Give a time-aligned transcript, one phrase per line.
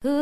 [0.00, 0.16] Ripollet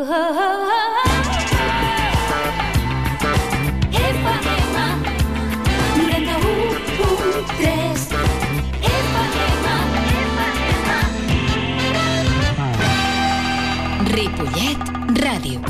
[15.15, 15.63] Ràdio.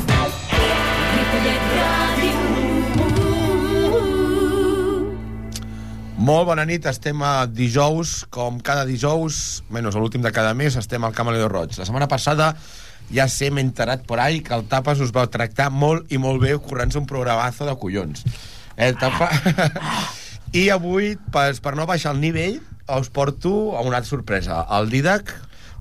[1.13, 2.33] Ripollet Ràdio.
[6.17, 11.05] Molt bona nit, estem a dijous, com cada dijous, menys l'últim de cada mes, estem
[11.05, 11.77] al Camaleó Roig.
[11.77, 12.55] La setmana passada
[13.13, 16.41] ja sé, m'he enterat por ahí que el Tapas us va tractar molt i molt
[16.43, 18.25] bé corrent-se un programazo de collons.
[18.77, 19.29] El Tapa...
[20.53, 22.55] I avui, per, per no baixar el nivell,
[22.89, 24.63] us porto a una altra sorpresa.
[24.79, 25.29] El Didac,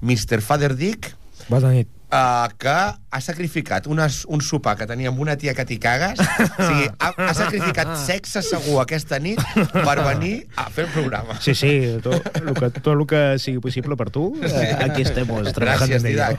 [0.02, 0.42] Mr.
[0.44, 1.14] Father Dick,
[1.48, 1.88] Bona nit.
[2.12, 2.74] uh, que
[3.10, 6.88] ha sacrificat unes, un sopar que tenia amb una tia que t'hi cagues, o sigui,
[6.98, 9.40] ha, ha sacrificat sexe segur aquesta nit
[9.72, 11.38] per venir a fer el programa.
[11.40, 11.72] Sí, sí,
[12.04, 16.02] tot el que, tot el que sigui possible per tu, eh, aquí estem Gràcies.
[16.04, 16.38] Didac.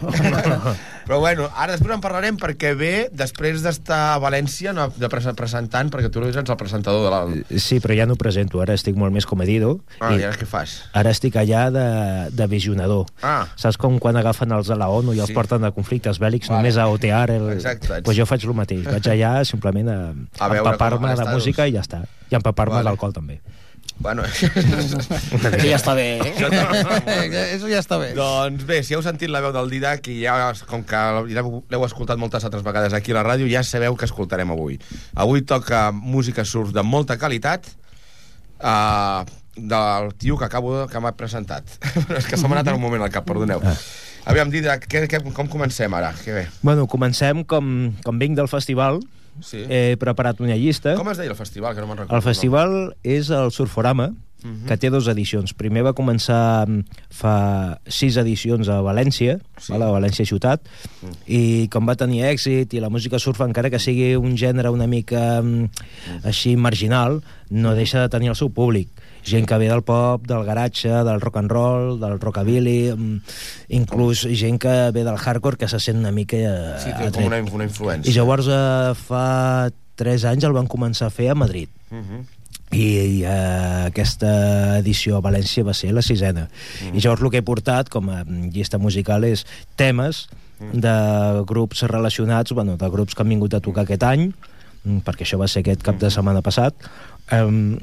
[1.10, 5.34] Però bueno, ara després en parlarem perquè ve després d'estar a València no, de prese-
[5.38, 7.60] presentant, perquè tu ets el presentador de la...
[7.60, 9.80] Sí, però ja no presento, ara estic molt més comedido.
[10.00, 10.76] Ah, i i ara què fas?
[10.94, 11.86] ara estic allà de,
[12.36, 13.08] de visionador.
[13.26, 13.48] Ah.
[13.58, 15.36] Saps com quan agafen els de la ONU i els Sí.
[15.38, 16.59] porten a conflictes bèl·lics Vale.
[16.60, 17.48] Només a otear el...
[17.56, 18.84] Exacte, ets- Pues jo faig el mateix.
[18.86, 19.98] Vaig allà simplement a,
[20.40, 22.04] A empapar-me de música i ja està.
[22.30, 22.92] I empapar-me Vale.
[22.92, 23.40] d'alcohol també.
[24.00, 24.48] Bueno, Eso
[25.68, 27.56] ya está bé, Això està- eh?
[27.58, 28.14] Eso ja està bé.
[28.16, 30.96] doncs bé, si heu sentit la veu del Didac i ja, com que
[31.34, 34.80] ja l'heu escoltat moltes altres vegades aquí a la ràdio, ja sabeu que escoltarem avui.
[35.20, 37.68] Avui toca música surf de molta qualitat,
[38.64, 39.26] uh,
[39.60, 41.68] del tio que acabo de, que m'ha presentat.
[42.18, 43.60] és que se m'ha anat en un moment al cap, perdoneu.
[44.26, 46.14] Aviam, Didac, què, què, com comencem ara?
[46.24, 46.48] Que bé.
[46.62, 49.00] Bueno, comencem com, com vinc del festival.
[49.42, 49.62] Sí.
[49.72, 50.96] He preparat una llista.
[51.00, 52.16] Com es deia el festival, que no me'n recordo?
[52.18, 54.12] El festival és el Surforama,
[54.42, 54.68] Mhm.
[54.70, 55.52] que té dues edicions.
[55.54, 59.74] Primer va començar mm, fa sis edicions a València, Sí.
[59.74, 60.62] a València ciutat,
[61.02, 61.16] Mm.
[61.28, 64.88] i com va tenir èxit, i la música surf, encara que sigui un gènere una
[64.88, 65.70] mica mm,
[66.24, 68.88] així marginal, no deixa de tenir el seu públic.
[69.24, 73.22] Gent que ve del pop, del garatge, del rock and roll, del rockabilly, mm,
[73.70, 77.26] inclús gent que ve del hardcore que se sent una mica eh, Sí, té com
[77.26, 78.10] una, una influència.
[78.10, 82.26] I llavors eh, fa 3 anys el van començar a fer a Madrid Uh -huh.
[82.72, 86.50] i eh, aquesta edició a València va ser la sisena.
[86.84, 86.98] Mm.
[86.98, 89.46] I llavors el que he portat com a llista musical és
[89.76, 90.30] temes
[90.60, 94.34] de grups relacionats, bueno, de grups que han vingut a tocar aquest any,
[94.84, 96.76] mm, perquè això va ser aquest cap de setmana passat.
[97.32, 97.80] Um,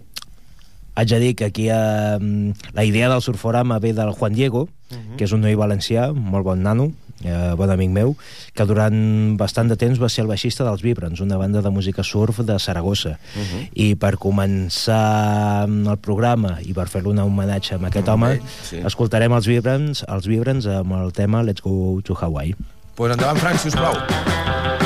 [0.96, 4.68] haig de dir que aquí eh, la idea del Surforama ve del Juan Diego,
[5.16, 6.86] que és un noi valencià, molt bon nano,
[7.24, 8.14] eh, bon amic meu,
[8.56, 12.04] que durant bastant de temps va ser el baixista dels Vibrants, una banda de música
[12.04, 13.16] surf de Saragossa.
[13.74, 18.56] I per començar el programa i per fer-li un homenatge a aquest Amb home, ell,
[18.70, 18.80] sí.
[18.86, 22.56] escoltarem els Vibrants, els Vibrants amb el tema Let's Go to Hawaii.
[22.96, 23.92] Pues endavant, Frank, sisplau.
[23.92, 24.85] Everybody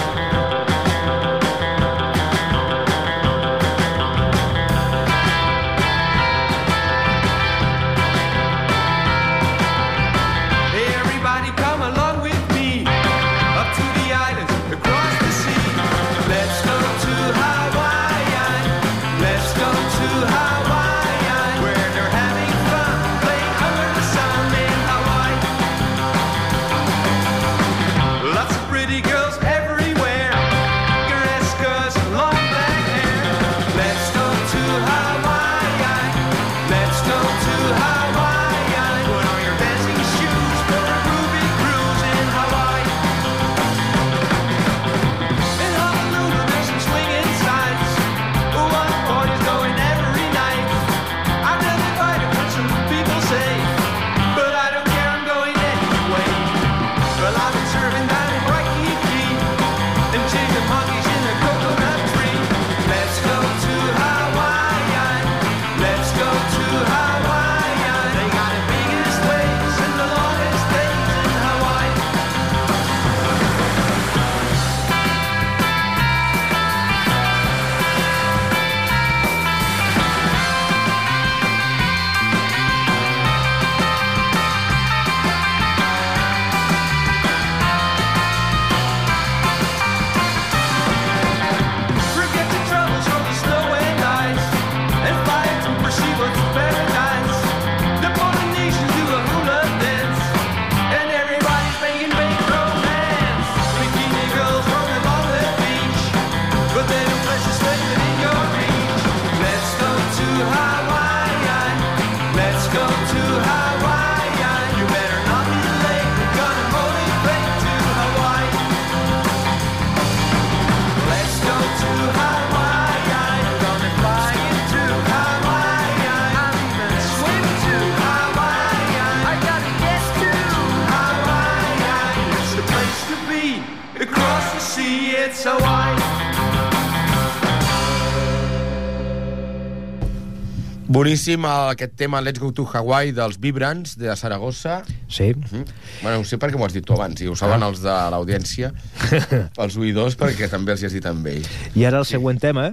[140.91, 144.81] Boníssim aquest tema Let's Go to Hawaii dels Vibrants de Saragossa.
[145.07, 145.29] Sí.
[145.37, 145.63] Mm.
[146.03, 148.73] Bueno, ho sé perquè m'ho has dit tu abans, i ho saben els de l'audiència,
[149.63, 151.47] els oïdors, perquè també els hi has dit amb ells.
[151.79, 152.73] I ara el següent tema,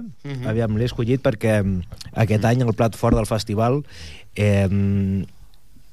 [0.50, 3.84] aviam, l'he escollit perquè mm, aquest any el plat fort del festival
[4.34, 4.66] eh,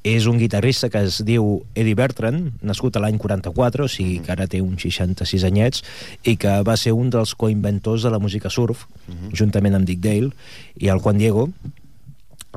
[0.01, 4.33] és un guitarrista que es diu Eddie Bertrand, nascut a l'any 44, o sigui que
[4.33, 5.85] ara té uns 66 anyets,
[6.25, 8.87] i que va ser un dels coinventors de la música surf,
[9.29, 10.33] juntament amb Dick Dale,
[10.81, 11.51] i el Juan Diego,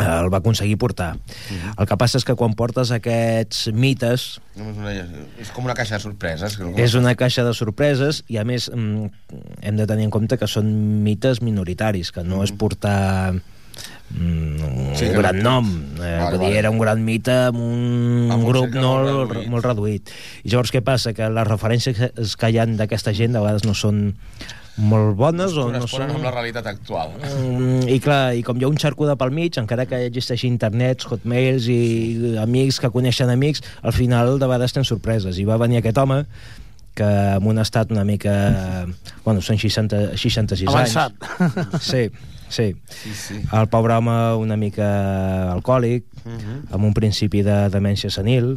[0.00, 1.16] el va aconseguir portar.
[1.78, 4.92] El que passa és que quan portes aquests mites No, És, una,
[5.38, 6.56] és com una caixa de sorpreses.
[6.56, 9.06] que- és una caixa de sorpreses i a més mm,
[9.62, 13.32] hem de tenir en compte que són mites minoritaris, que no és portar
[14.10, 15.68] mm, Sí, un que gran no- nom
[16.02, 16.58] eh, Vale, vale.
[16.58, 19.48] era un gran mite amb un, Amb un grup no, molt reduït.
[19.48, 20.10] molt reduït
[20.44, 21.12] i llavors què passa?
[21.14, 24.14] que les referències que hi han d'aquesta gent de vegades no són
[24.78, 26.12] molt bones o no són...
[26.14, 27.16] amb la realitat actual.
[27.18, 30.46] Mm, i clar, i com hi ha un xarco de pel mig, encara que existeixi
[30.50, 35.38] internets, hotmails i amics que coneixen amics, al final de vegades tens sorpreses.
[35.38, 36.22] I va venir aquest home
[36.98, 38.34] que en un estat una mica...
[39.24, 41.28] Bueno, són 60, 66 Avançat.
[41.38, 41.84] anys.
[41.84, 42.08] Sí,
[42.48, 42.74] sí.
[42.88, 43.40] Sí, sí.
[43.52, 44.88] El pobre home una mica
[45.52, 48.56] alcohòlic, amb un principi de demència senil,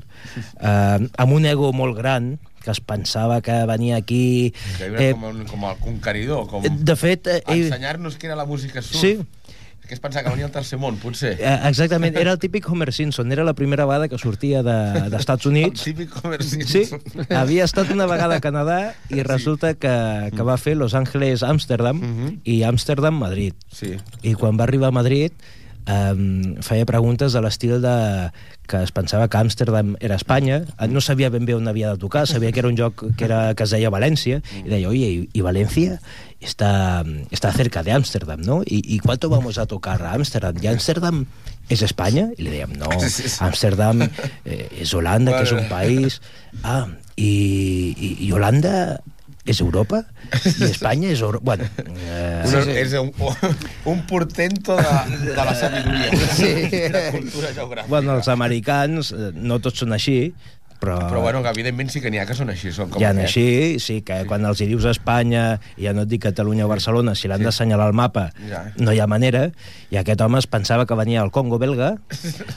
[0.60, 4.54] eh, amb un ego molt gran, que es pensava que venia aquí...
[4.78, 8.38] Que era eh, com, el, com el conqueridor, com de fet, eh, ensenyar-nos què era
[8.38, 9.02] la música surf.
[9.02, 9.16] Sí.
[9.92, 11.34] Que es pensava que venia al tercer món, potser.
[11.36, 15.44] Eh, Exactament, era el típic Homer Simpson, era la primera vegada que sortia de- d'Estats
[15.44, 15.84] de, El Units.
[15.84, 16.64] típic comerciant.
[16.64, 16.84] Sí,
[17.36, 19.92] havia estat una vegada a Canadà i resulta que,
[20.32, 22.40] que va fer Los Angeles Amsterdam Mhm.
[22.46, 23.52] i Amsterdam Madrid.
[23.70, 23.98] Sí.
[24.24, 25.34] I quan va arribar a Madrid
[25.88, 27.96] um, feia preguntes de l'estil de
[28.72, 32.24] que es pensava que Amsterdam era Espanya, no sabia ben bé on havia de tocar,
[32.28, 35.30] sabia que era un lloc que, era, que es deia València, i deia, oye, ¿y,
[35.34, 36.00] y Valencia?
[36.40, 38.64] Está, está cerca de Ámsterdam, ¿no?
[38.64, 40.56] ¿Y, ¿Y cuánto vamos a tocar a Ámsterdam?
[40.62, 41.26] ¿Y Ámsterdam
[41.70, 42.32] es España?
[42.38, 42.90] Y le decían, no.
[43.40, 44.10] Ámsterdam
[44.46, 46.22] eh, es Holanda, que es un país.
[46.64, 49.02] Ah, y, y, y Holanda
[49.52, 50.06] es Europa?
[50.60, 51.44] ¿Y España es Europa?
[51.46, 53.12] Bueno, eh, Una, És un,
[53.86, 56.10] un portento de, de la sabidoria.
[56.36, 56.54] Sí.
[56.72, 57.88] De la cultura geogràfica.
[57.92, 60.34] Bueno, els americans, eh, no tots són així,
[60.82, 62.72] però, Però bueno, que evidentment sí que n'hi ha que són així.
[62.74, 63.28] Són com hi ha aquest.
[63.30, 66.72] així, sí, que quan els hi dius Espanya, i ja no et dic Catalunya o
[66.72, 67.46] Barcelona, si l'han Sí.
[67.46, 68.64] d'assenyalar al mapa, Ja.
[68.82, 69.52] no hi ha manera,
[69.92, 71.98] i aquest home es pensava que venia al Congo belga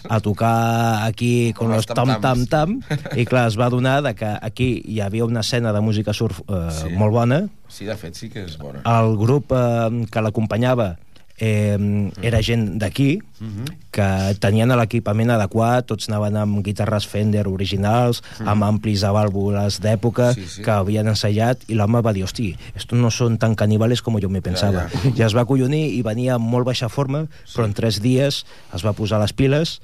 [0.09, 2.81] a tocar aquí con los tam-tam-tam,
[3.17, 6.41] i clar, es va donar de que aquí hi havia una escena de música surf
[6.49, 6.89] eh, Sí.
[6.97, 8.81] molt bona, Sí, de fet, sí que és bona.
[8.87, 10.97] el grup eh, que l'acompanyava
[11.39, 13.65] eh, era gent d'aquí, Mhm.
[13.91, 20.33] que tenien l'equipament adequat, tots anaven amb guitarres Fender originals, amb amplis de vàlvules d'època.
[20.35, 20.63] Sí, sí.
[20.63, 24.29] que havien ensaiat, i l'home va dir, hosti, estos no són tan caníbales com jo
[24.29, 24.89] me pensava.
[24.89, 25.11] ja.
[25.15, 28.45] I es va acollonir i venia en molt baixa forma, però en tres dies
[28.75, 29.81] es va posar les piles,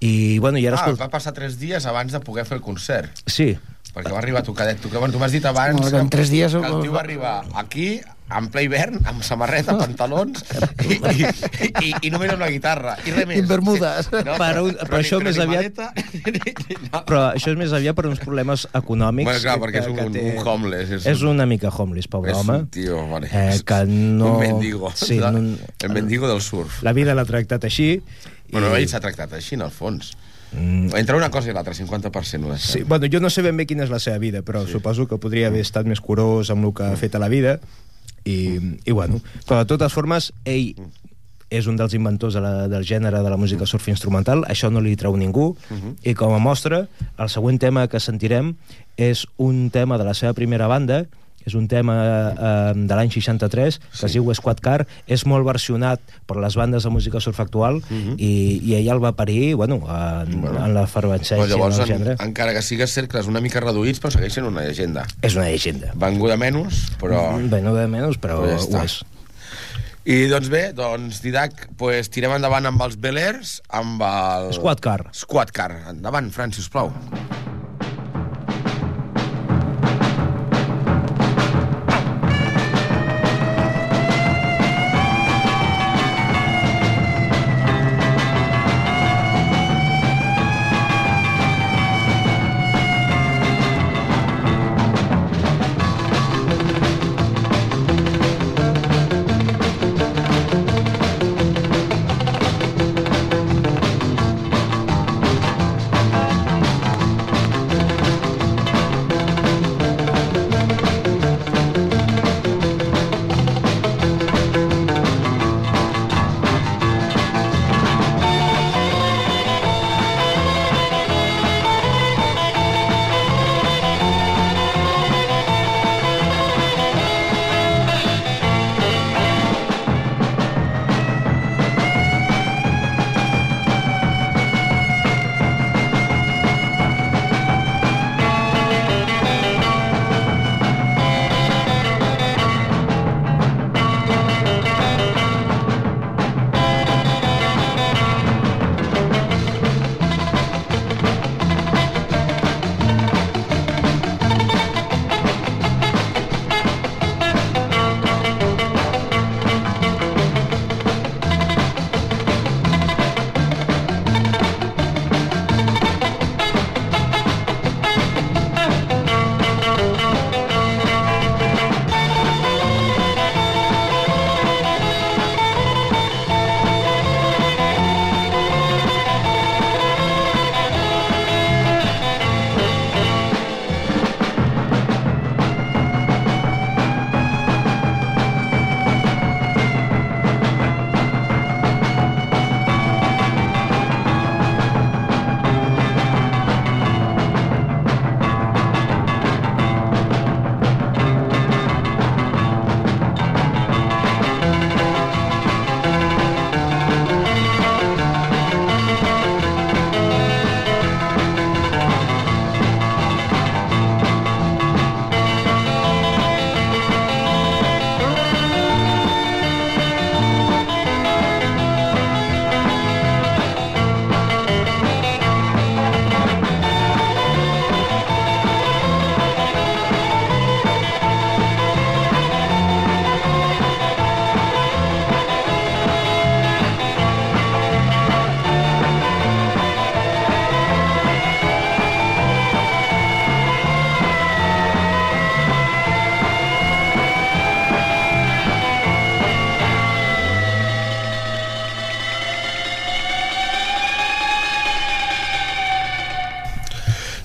[0.00, 0.76] i, bueno, i ara...
[0.80, 3.10] Ah, escol- va passar tres dies abans de poder fer el concert.
[3.26, 3.56] Sí,
[3.94, 4.80] Perquè va arribar tocadet.
[4.80, 6.98] Tu, bueno, tu m'has dit abans No, que en tres dies- que el tio va
[7.00, 8.00] arribar aquí,
[8.34, 10.40] en ple hivern, amb samarreta, pantalons,
[10.88, 11.26] i, i,
[11.84, 12.94] i, i només amb la guitarra.
[13.04, 13.36] I res més.
[13.36, 14.08] I en bermudes.
[14.14, 15.76] No, Per un- però això més aviat-
[16.92, 17.02] no.
[17.04, 19.28] però això és més aviat per uns problemes econòmics.
[19.28, 20.90] Bueno, clar, que- perquè és un, que té- un homeless.
[20.98, 22.58] És, És un, una mica homeless, pobre és home.
[22.64, 23.28] un tio, vale.
[23.30, 24.34] eh, que no...
[24.34, 24.90] Un mendigo.
[24.96, 25.44] Sí, La- no...
[25.82, 26.82] El mendigo del surf.
[26.82, 28.00] La vida l'ha tractat així.
[28.50, 30.14] Bueno, i- ell s'ha tractat així, en el fons.
[30.54, 30.94] Mm.
[30.96, 32.58] Entre una cosa i l'altra, 50% ho deixem.
[32.58, 34.72] Sí, bueno, jo no sé ben bé quina és la seva vida, però sí.
[34.76, 37.58] suposo que podria haver estat més curós amb el que ha fet a la vida.
[38.24, 40.74] I, i bueno, però de totes formes, ell
[41.54, 44.82] és un dels inventors de la, del gènere de la música surf instrumental, això no
[44.82, 45.94] li treu ningú, uh -huh.
[46.02, 46.88] i com a mostra,
[47.18, 48.56] el següent tema que sentirem
[48.96, 51.06] és un tema de la seva primera banda,
[51.46, 51.94] és un tema
[52.32, 54.06] eh, de l'any 63 que Sí.
[54.06, 57.80] es diu Squad Car, és molt versionat per les bandes de música surf actual
[58.16, 60.64] i, i ell el va parir bueno, en, Bueno.
[60.64, 64.44] en la fervescència llavors, del en, encara que sigues cercles una mica reduïts, però segueixen
[64.48, 65.06] una llegenda.
[65.22, 65.92] És una llegenda.
[65.94, 67.38] Venguda menys, però...
[67.38, 69.00] No de menys, però Però ja ho és.
[70.04, 74.50] I doncs bé, doncs Didac, pues, tirem endavant amb els Belers, amb el...
[74.52, 74.98] Squad Car.
[75.16, 75.70] Squad Car.
[75.94, 76.92] Endavant, Fran, sisplau.
[76.92, 77.63] Thank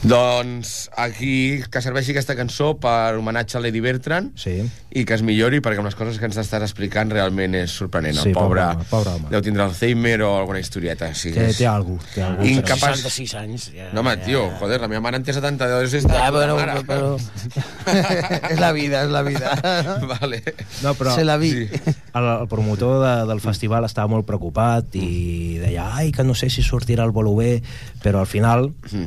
[0.10, 4.56] Doncs aquí que serveixi aquesta cançó per homenatge a Lady Bertrand Sí.
[4.90, 8.18] i que es millori perquè amb les coses que ens estàs explicant realment és sorprenent.
[8.18, 9.30] Sí, el pobre, pobre home, pobre home.
[9.30, 11.12] deu tindre Alzheimer o alguna historieta.
[11.14, 12.00] Sí, Té, és- té cosa.
[12.16, 13.68] Té algú, Incapaç- 66 anys.
[13.76, 16.14] Ja, No, home, tio, joder, la meva mare en té 72 i està...
[16.16, 16.84] Ja, puta però, mare.
[16.90, 18.50] però...
[18.50, 19.54] és la vida, és la vida.
[20.20, 20.42] Vale.
[20.82, 21.52] No, però Se la vi.
[21.52, 21.70] Sí.
[22.16, 26.50] el, el promotor de, del festival estava molt preocupat i deia, ai, que no sé
[26.50, 27.62] si sortirà el bolo bé,
[28.02, 29.06] però al final Mm.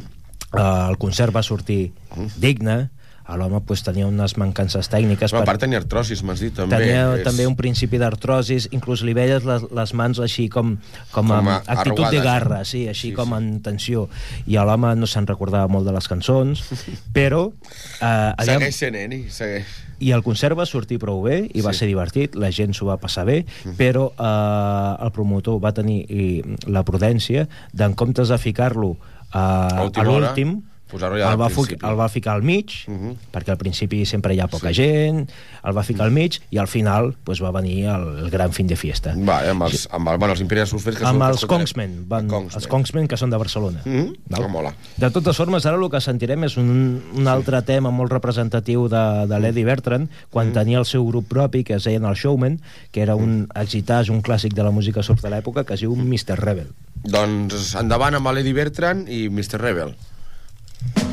[0.58, 1.92] Eh, el concert va sortir
[2.36, 2.90] digne,
[3.32, 6.76] l'home pues, tenia unes mancances tècniques Però a per- part tenia artrosis, m'has dit, també.
[6.76, 10.74] tenia és- també un principi d'artrosis, inclús li veies les, les mans així com,
[11.12, 12.64] com, Com amb actitud de arrugades, garra, eh?
[12.66, 13.34] sí, així Sí, com sí.
[13.38, 14.08] en tensió.
[14.46, 16.60] I l'home no se'n recordava molt de les cançons,
[17.16, 17.46] però...
[18.02, 19.64] Eh, aviam, Segueix sent eni, segueix.
[20.00, 21.78] i el concert va sortir prou bé i va Sí.
[21.78, 23.46] ser divertit, la gent s'ho va passar bé,
[23.78, 28.98] però eh, el promotor va tenir i, la prudència d'en comptes de ficar-lo
[29.32, 30.62] a l'últim,
[30.92, 33.16] posar-lo ja el, al va el va ficar al mig, Mhm.
[33.32, 35.24] perquè al principi sempre hi ha poca gent,
[35.64, 38.66] el va ficar al mig i al final pues, va venir el, el gran fin
[38.68, 39.14] de fiesta.
[39.16, 40.98] Va, amb els, amb el, bueno, els Imperial Surfers...
[40.98, 42.54] Que amb són- els Kongsmen, van, Kongsmen.
[42.60, 43.80] els Kongsmen que són de Barcelona.
[43.84, 44.42] Mhm, Val?
[44.42, 44.74] que mola.
[44.96, 49.02] De totes formes, ara el que sentirem és un, un altre tema molt representatiu de,
[49.26, 50.52] de l'Eddie Bertrand, quan Mm.
[50.52, 54.20] tenia el seu grup propi, que es deien el Showman, que era un exitàs, un
[54.22, 56.36] clàssic de la música surf de l'època, que es diu Mr.
[56.36, 56.66] Rebel.
[57.04, 59.58] Doncs endavant amb l'Eddie Bertrand i Mr.
[59.60, 59.94] Rebel.
[60.84, 61.11] Thank you.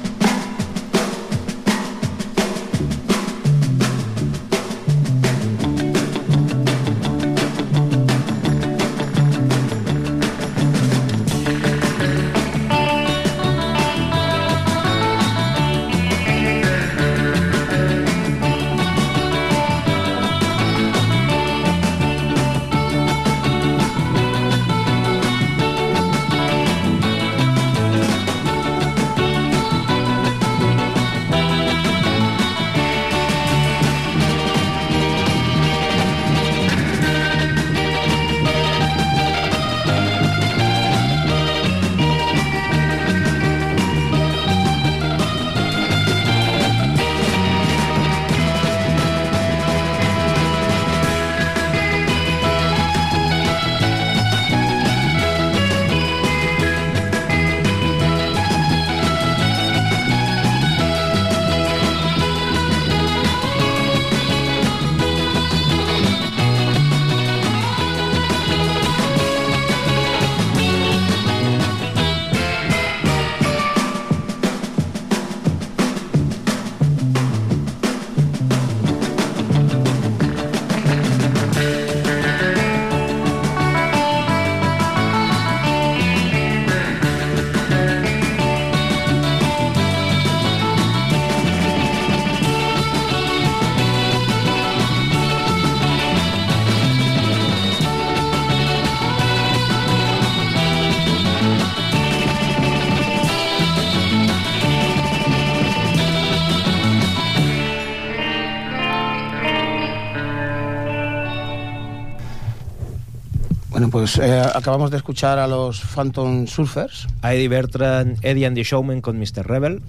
[114.15, 118.63] Pues eh, acabamos de escuchar a los Phantom Surfers A Eddie Bertrand, Eddie and the
[118.63, 119.45] Showman con Mr.
[119.47, 119.81] Rebel.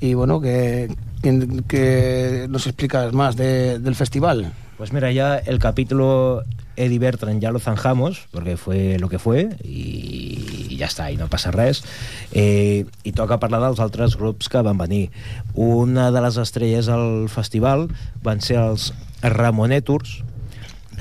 [0.00, 0.88] y bueno, que,
[1.22, 4.52] que, que nos explicas más de- del festival.
[4.76, 6.42] Pues mira, ya el capítulo
[6.76, 11.26] Eddie Bertrand ya lo zanjamos, porque fue lo que fue, i ja està, i no
[11.26, 11.82] passa res.
[12.30, 15.10] Eh, I toca parlar dels altres grups que van venir.
[15.54, 17.88] Una de les estrelles al festival
[18.22, 18.92] van ser els
[19.22, 20.22] Ramoneturs.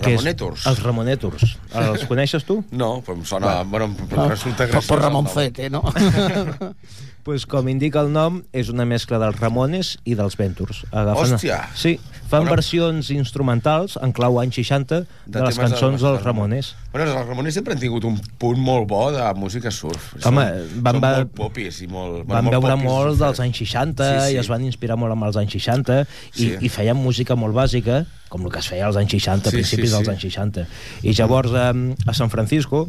[0.02, 0.66] Que és- Ramoneturs?
[0.68, 1.58] Els Ramoneturs.
[1.76, 2.64] Els coneixes tu?
[2.72, 3.64] No, però em sona...
[3.64, 4.86] Bueno, bueno Ah, resulta por, graciós.
[4.88, 5.26] por el nom.
[5.26, 5.84] Ramoncete, ¿no?
[7.28, 10.86] pues com indica el nom, és una mescla dels Ramones i dels Ventures.
[10.96, 11.58] Agafen, Hòstia!
[11.76, 11.98] Sí,
[12.32, 12.54] fan Bueno.
[12.56, 16.70] versions instrumentals en clau anys 60 de, de les cançons del- dels Ramones.
[16.94, 20.14] Bueno, els Ramones sempre han tingut un punt molt bo de música surf.
[20.26, 22.24] Home, són, van són ve- molt popis i molt...
[22.30, 24.36] van molt veure popis, molt dels anys 60 Sí, sí.
[24.36, 26.08] i es van inspirar molt amb els anys 60 i,
[26.38, 26.54] Sí.
[26.62, 29.58] i feien música molt bàsica com el que es feia als anys 60, a Sí,
[29.58, 29.98] principis sí, sí.
[29.98, 30.66] dels anys 60
[31.04, 32.88] i llavors eh, a San Francisco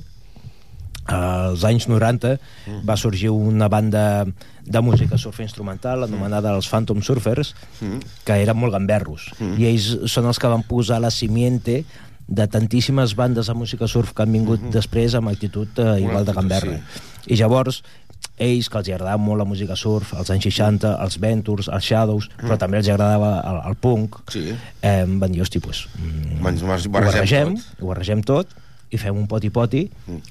[1.09, 2.37] als anys 90
[2.69, 2.85] Mm.
[2.89, 4.27] va sorgir una banda
[4.65, 7.99] de música surf instrumental anomenada els Phantom Surfers Mm.
[8.25, 11.85] que eren molt gamberros i ells són els que van posar la simiente
[12.29, 16.33] de tantíssimes bandes de música surf que han vingut després amb actitud eh, igual de
[16.37, 16.81] gamberra
[17.27, 17.83] i llavors
[18.39, 22.29] ells, que els agradava molt la música surf, als anys 60, els Ventures, els Shadows,
[22.39, 24.55] però també els agradava el, el punk, Sí.
[24.83, 28.47] eh, van dir, hosti, pues, mm, Ens- ens ho barregem barregem, tot." ho barregem tot,
[28.91, 29.83] i fem un poti-poti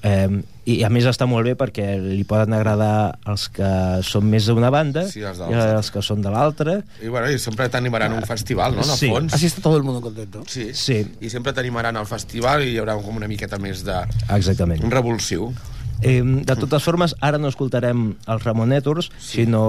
[0.02, 3.68] eh, i a més està molt bé perquè li poden agradar els que
[4.02, 7.30] són més d'una banda Sí, els de i els que són de l'altra I, bueno,
[7.30, 8.82] i sempre t'animaran a un festival, no?
[8.82, 9.08] Sí.
[9.12, 9.32] fons.
[9.34, 10.42] Así está todo el mundo contento.
[10.46, 10.70] Sí.
[10.74, 11.04] Sí.
[11.20, 13.96] I sempre t'animaran al festival i hi haurà com una miqueta més de...
[14.34, 15.52] exactament Un revulsiu.
[16.02, 19.44] eh, de totes formes ara no escoltarem els Ramonetors Sí.
[19.44, 19.62] sinó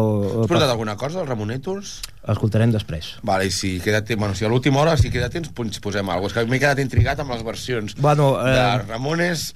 [0.44, 1.96] Has portat alguna cosa, els Ramonètols?
[2.32, 5.52] Escoltarem després Vale, i si queda temps, bueno, si a l'última hora, si queda temps,
[5.56, 6.42] doncs posem alguna cosa.
[6.42, 9.54] És que m'he quedat intrigat amb les versions Bueno, eh, de Ramones...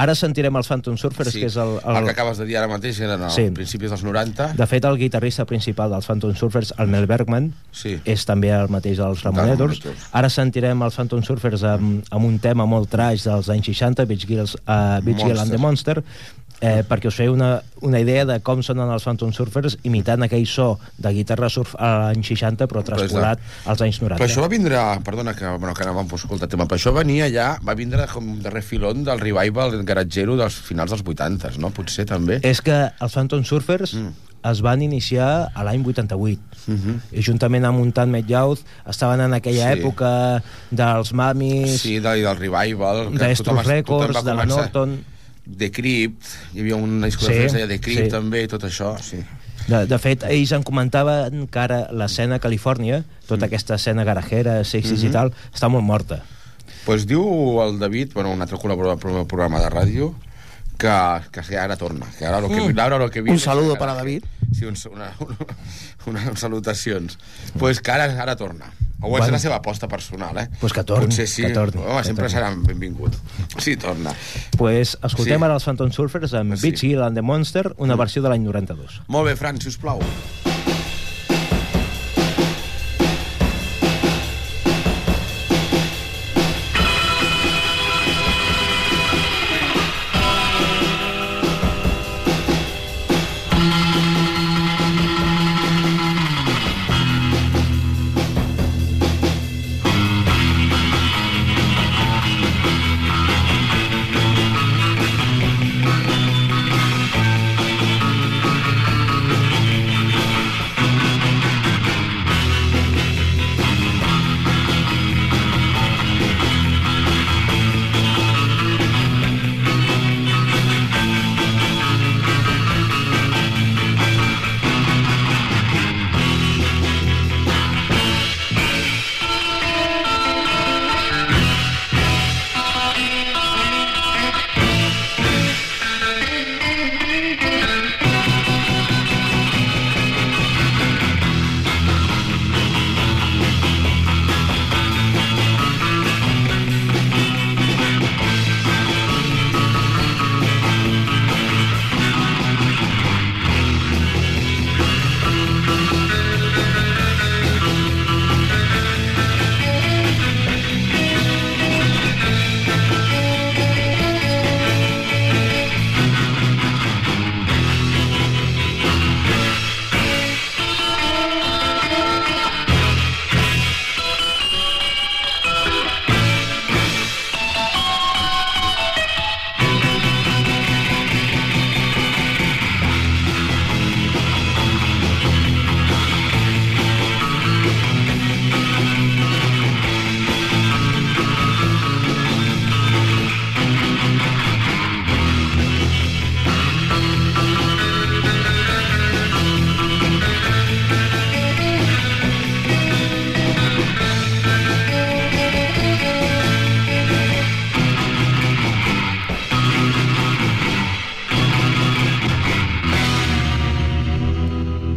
[0.00, 1.96] ara sentirem els Phantom Surfers que és el, el...
[2.00, 3.46] el, que acabes de dir ara mateix, que eren Sí.
[3.46, 3.50] sí.
[3.54, 4.52] principis dels 90.
[4.58, 7.96] De fet, el guitarrista principal dels Phantom Surfers, el Mel Bergman, Sí.
[8.04, 9.82] és també el mateix dels Ramonetors.
[10.12, 14.26] Ara sentirem els Phantom Surfers amb, amb un tema molt trash dels anys 60, Beach
[14.28, 16.02] Girls, uh, Beach Girl and the Monster,
[16.60, 20.46] eh, perquè us feu una, una idea de com sonen els Phantom Surfers imitant aquell
[20.46, 24.18] so de guitarra surf a l'any 60 però traspolat als anys 90.
[24.20, 24.78] Però això va vindre...
[25.04, 27.54] Perdona, que, bueno, que anàvem per escoltar el tema, però això venia ja...
[27.64, 31.70] Va vindre com de refilón del revival garatgero dels finals dels 80, no?
[31.72, 32.40] Potser també.
[32.44, 34.12] És que els Phantom Surfers Mm.
[34.48, 36.72] es van iniciar a l'any 88
[37.12, 39.80] i juntament amb un tant Youth estaven en aquella Sí.
[39.80, 43.10] època dels mamis Sí, del, del revival.
[43.12, 44.46] que d'Estros tothom es- tothom Records, de la.
[44.46, 44.94] Norton
[45.58, 46.22] The Crypt,
[46.54, 48.10] hi havia una disco Sí, que The Crypt sí.
[48.10, 49.18] també, i tot això, sí.
[49.68, 53.26] de, de fet, ells en comentaven que ara l'escena a Califòrnia, Mm.
[53.28, 56.22] tota aquesta escena garajera, sexis i tal, està molt morta.
[56.84, 60.14] pues diu el David, bueno, un altre col·laborador del pro- programa de ràdio,
[60.80, 62.06] que, que ara torna.
[62.18, 64.24] Que ara lo que, ara lo que viene Un saludo és- para David.
[64.52, 65.12] Sí, un, una,
[66.06, 67.18] una, una, salutacions.
[67.58, 68.66] pues que ara, ara torna.
[69.02, 69.32] O és Bueno.
[69.32, 70.48] la seva aposta personal, eh?
[70.60, 71.42] Pues que torni, Potser sí.
[71.42, 72.36] que torni, Home, que sempre torni.
[72.36, 73.14] serà benvingut.
[73.58, 74.12] Sí, torna.
[74.58, 75.44] pues, escoltem Sí.
[75.44, 76.70] ara els Phantom Surfers amb Sí.
[76.70, 79.00] Beach Hill and the Monster, una versió de l'any 92.
[79.08, 80.00] Molt bé, Fran, si us plau.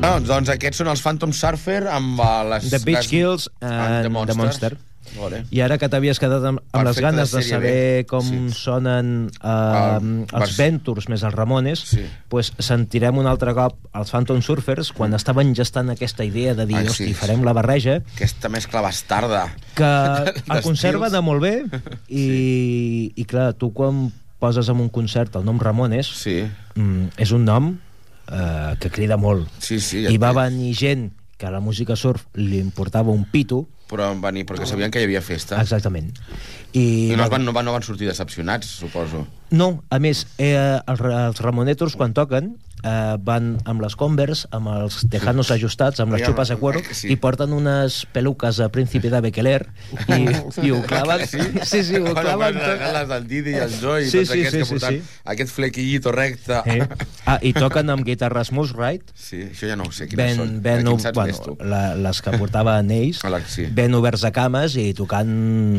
[0.03, 2.69] Ah, doncs aquests són els Phantom Surfer amb uh, les...
[2.73, 3.11] The Beach les...
[3.13, 4.75] Girls and and The Monster.
[5.13, 5.43] Vale.
[5.53, 8.05] I ara que t'havies quedat amb, amb les Perfecte, ganes de de saber B.
[8.09, 8.37] com Sí.
[8.57, 9.09] sonen
[9.43, 9.99] uh, Ah,
[10.39, 12.01] els Ventures més els Ramones, Sí.
[12.31, 16.79] pues sentirem un altre cop els Phantom Surfers quan estaven gestant aquesta idea de dir,
[16.79, 17.13] Ah, hosti, sí.
[17.13, 19.43] farem la barreja, Aquesta mescla bastarda.
[19.75, 19.85] que
[20.55, 21.55] el concert va anar molt bé
[22.09, 24.07] i, i clar, tu quan
[24.39, 26.41] poses en un concert el nom Ramones, Sí,
[26.75, 27.75] mm, és un nom
[28.31, 29.49] eh, que crida molt.
[29.59, 30.05] sí, sí.
[30.07, 34.21] I va venir gent que a la música surf li importava un pito, Però van
[34.23, 35.59] venir perquè sabien que hi havia festa.
[35.61, 36.13] exactament.
[36.73, 39.27] I, I no van, no, van, no van sortir decepcionats, suposo.
[39.51, 44.67] No, a més, eh, els, els Ramonetors, quan toquen, eh, van amb les Converse, amb
[44.73, 47.09] els tejanos ajustats, amb les xupes de cuero, eh sí.
[47.13, 49.61] i porten unes peluques de príncipe de Bequeler
[50.09, 50.27] i,
[50.67, 51.25] i ho claven...
[51.27, 51.39] Sí?
[51.63, 52.83] sí, sí ho claven bueno, tot.
[52.97, 55.19] les del Didi i el Joy, Sí, tots sí, aquests sí, que sí, porten sí.
[55.35, 56.59] aquest flequillito recte.
[56.65, 56.87] Eh?
[57.25, 60.53] Ah, i toquen amb guitarres Moose-Rite, Sí, això ja no ho sé quines ben, són.
[60.65, 63.67] ben, quins saps bueno, la, les que portaven ells, A la- sí.
[63.71, 65.31] ben oberts a cames i tocant...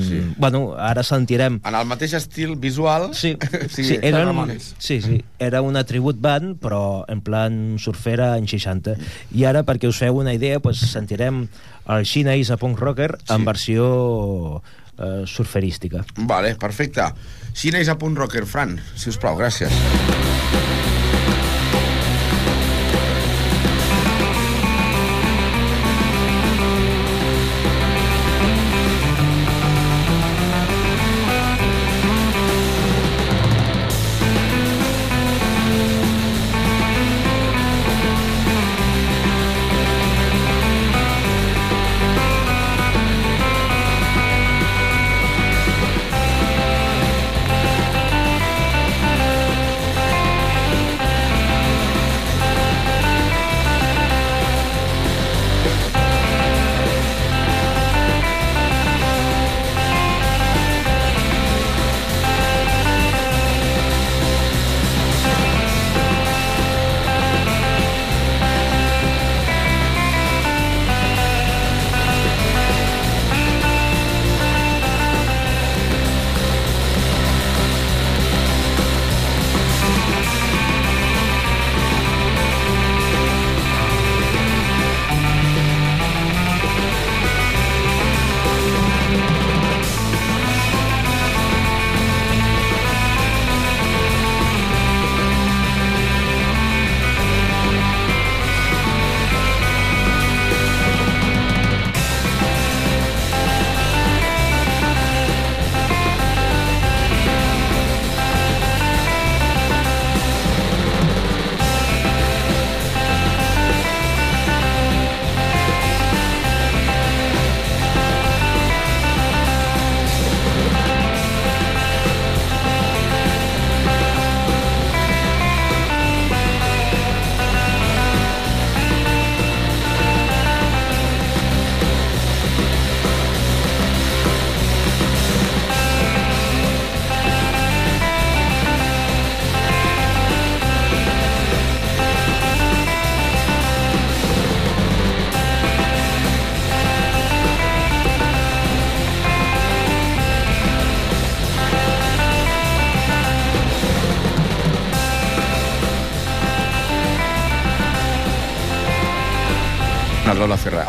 [0.04, 0.22] Sí.
[0.38, 1.60] Bueno, ara sentirem...
[1.64, 3.10] En el mateix estil visual...
[3.14, 3.34] Sí,
[3.68, 4.74] sí, sí, un, Ramones.
[4.78, 8.96] sí, sí, era una tribut band, però en plan surfera en 60.
[9.34, 11.46] I ara, perquè us feu una idea, pues, sentirem
[11.88, 13.44] el Xina is a punk rocker en Sí.
[13.44, 14.62] versió
[14.98, 16.04] eh, surferística.
[16.16, 17.02] Vale, perfecte.
[17.54, 19.70] Xina a punt rocker, Fran, si us plau, gràcies.
[19.70, 20.33] El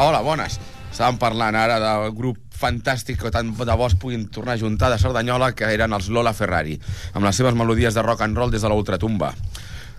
[0.06, 0.60] Hola, bones.
[0.92, 4.92] Estàvem parlant ara del grup fantàstic que tant de bo es puguin tornar a juntar
[4.94, 6.76] de Cerdanyola, que eren els Lola Ferrari,
[7.18, 9.32] amb les seves melodies de rock and roll des de l'ultratumba,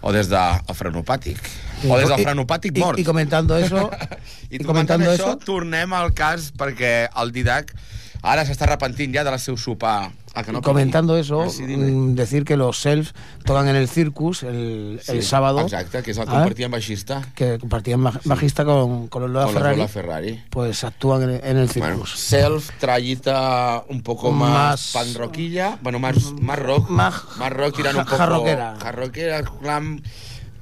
[0.07, 1.51] o des del frenopàtic,
[1.91, 3.01] o des del frenopàtic mort.
[3.01, 3.91] y comentando eso,
[4.55, 7.75] I comentant comentando això, eso, tornem al cas perquè el Didac
[8.23, 10.13] ara s'està arrepentint ja del seu sopar
[10.45, 13.13] que no comentando eso, Sí, mm, decir que los Self
[13.45, 15.61] tocan en el Circus el, Sí, el sábado.
[15.61, 19.47] Exacte, que és el compartia amb baixista que compartían baj- bajista con, con los Lola
[19.47, 20.43] con los Ferrari, Lola Ferrari.
[20.51, 22.11] pues actúan en, en el Bueno, Circus.
[22.19, 27.77] self, trayita un poco más, Más- pan rockilla, bueno, más, más rock, Más- más rock
[27.77, 28.77] tirando un poco jarroquera.
[28.81, 30.03] jarroquera, glam.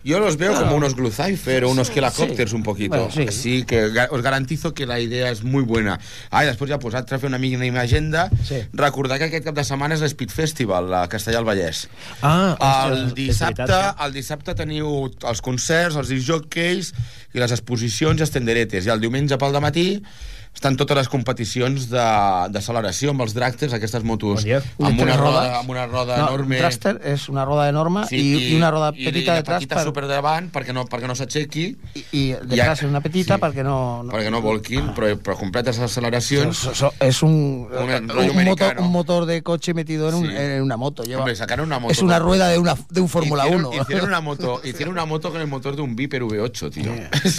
[0.05, 2.97] Yo los veo como unos Glue Cypher o unos Helicopters un poquito.
[2.97, 3.25] Bueno, sí.
[3.27, 5.99] Así que os garantizo que la idea és muy buena.
[6.31, 8.27] Ah, i després ja posat a fer una mínima agenda.
[8.45, 8.61] Sí.
[8.77, 11.87] Recordar que aquest cap de setmana és l'Speed Festival a Castellà al Vallès.
[12.21, 12.53] Ah,
[12.91, 16.93] El és dissabte, veritat, el dissabte teniu els concerts, els disjockeys
[17.33, 18.85] i les exposicions i els tenderetes.
[18.85, 19.89] I el diumenge pel matí
[20.55, 21.99] estan totes les competicions de-
[22.55, 24.63] d'acceleració amb els dràcters, aquestes motos Bon dia.
[24.81, 26.57] amb una roda, amb una roda No, enorme.
[26.57, 29.59] un Thruster es una rueda enorme Sí, y, y una rueda i petita la detrás
[29.59, 33.35] petita para- super davant perquè no, perquè no s'aixequi y, y detrás Ja- una petita
[33.35, 33.41] sí.
[33.41, 37.69] para que no, no- perquè no volquin, però, però completes acceleracions Eso- eso- es un,
[37.71, 40.37] Un un, rollo motor, un motor de coche metido en, un- Sí.
[40.37, 41.03] en una moto.
[41.03, 43.83] Lleva- Hombre, sacaron una moto es una rueda de, una, de un Fórmula hicieron, 1.
[43.83, 46.93] hicieron una moto hicieron una moto con el motor de un Viper V8 tío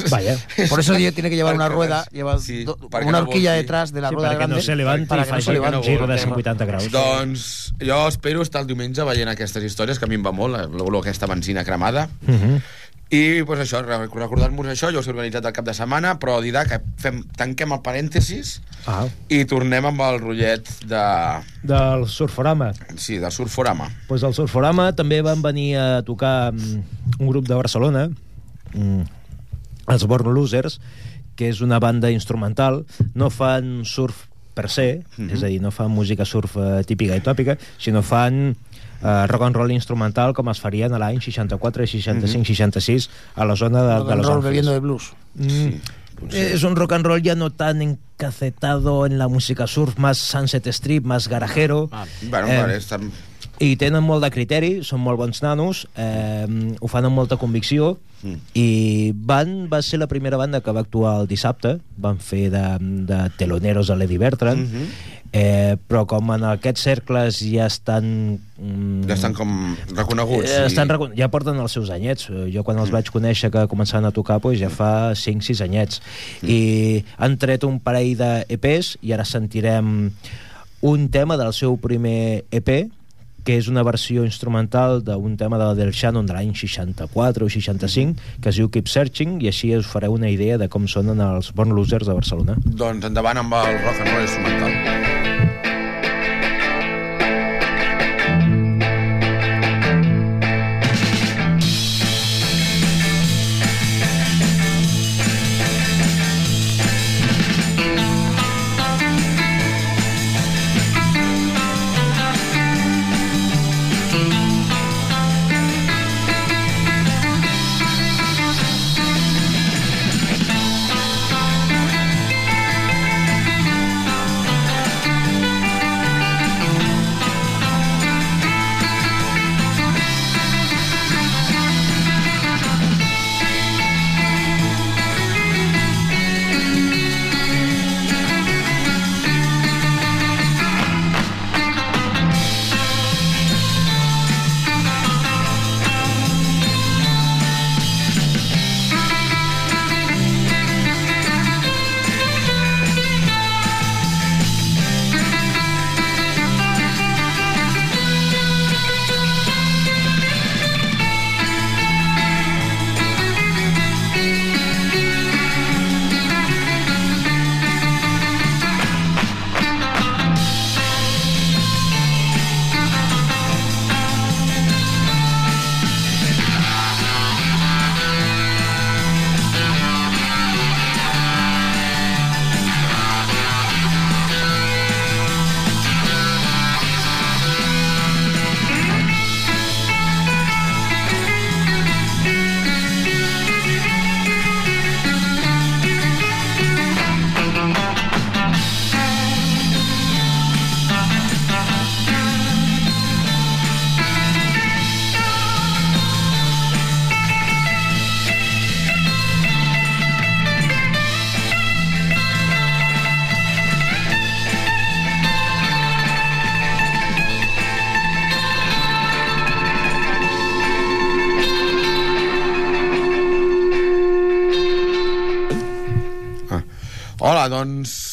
[0.10, 0.38] Vaya.
[0.69, 3.52] Por eso tiene que llevar una Perquè- rueda, lleva sí, do- perquè una no horquilla
[3.52, 3.62] volqui.
[3.63, 4.56] detrás de la Sí, rueda perquè grande.
[4.56, 6.34] no se levanti i que no faci se no un giro de voltem.
[6.34, 6.91] 180 graus.
[6.91, 10.58] Doncs jo espero estar el diumenge veient aquestes històries, que a mi em va molt,
[10.74, 12.10] l'olor aquesta benzina cremada.
[12.28, 12.60] Mhm.
[13.12, 16.41] I pues, això, re- recordant-vos això, jo us he organitzat el cap de setmana, però
[16.41, 21.04] Didac, fem, tanquem el parèntesis Ah, i tornem amb el rotllet de,
[21.63, 22.72] del Surforama.
[22.98, 23.89] sí, del Surforama.
[24.08, 26.82] pues al Surforama també van venir a tocar mm,
[27.20, 28.10] un grup de Barcelona,
[28.74, 29.02] mm,
[29.88, 30.80] els Born Losers,
[31.36, 32.86] que és una banda instrumental.
[33.13, 37.21] No fan surf per se, és a dir, no fan música surf eh, típica i
[37.21, 38.56] tòpica, sinó fan
[39.04, 43.56] eh, rock and roll instrumental com es farien a l'any 64, 65, 66 a la
[43.60, 44.43] zona de, Rock de Los roll Ángeles.
[44.50, 45.12] bebiendo de blues.
[45.36, 50.17] Mm, es un rock and roll ya no tan encacetado en la música surf, más
[50.17, 51.89] Sunset Strip, más garajero.
[52.30, 53.00] Bueno, Eh, vale, està...
[53.60, 56.46] i tenen molt de criteri, són molt bons nanos, eh,
[56.82, 58.38] ho fan amb molta convicció Mm.
[58.58, 62.62] i Van va ser la primera banda que va actuar el dissabte, van fer de,
[63.06, 64.88] de teloneros a l'Eddie Bertrand, Mhm.
[65.32, 68.39] eh, però com en aquests cercles ja estan...
[68.58, 70.50] Mm, Ja estan com reconeguts.
[70.50, 72.30] eh, estan, recon- ja porten els seus anyets.
[72.52, 76.02] Jo quan els vaig conèixer que començaven a tocar doncs, ja fa 5-6 anyets.
[76.41, 80.12] I han tret un parell d'EPs i ara sentirem
[80.82, 82.89] un tema del seu primer EP
[83.46, 88.20] que és una versió instrumental d'un tema de, del Shannon de l'any 64 o 65,
[88.42, 91.54] que es diu Keep Searching, i així us fareu una idea de com sonen els
[91.56, 92.58] Born Losers de Barcelona.
[92.66, 95.05] Doncs endavant amb el rock and roll instrumental.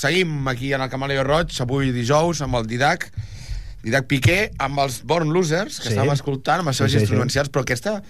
[0.02, 3.08] Seguim aquí en el Camaleo Roig, avui dijous, amb el Didac,
[3.82, 5.94] Didac Piqué, amb els Born Losers, que Sí.
[5.94, 7.50] estàvem escoltant, amb les seves Sí, sí, sí.
[7.50, 8.00] però aquesta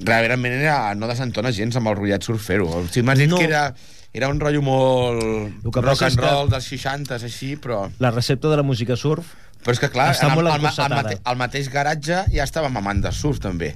[0.00, 2.68] realment era, no desentona gens amb el rotllet surfero.
[2.68, 3.38] O sigui, m'has dit No.
[3.38, 3.74] que era,
[4.14, 5.22] era un rotllo molt
[5.64, 7.90] El que rock and és que- roll dels 60s, així, però...
[7.98, 9.26] La recepta de la música surf
[9.64, 12.44] Però és que, clar, Està en el, molt el, el, mate, el mateix garatge ja
[12.44, 13.72] estava mamant de surf, també.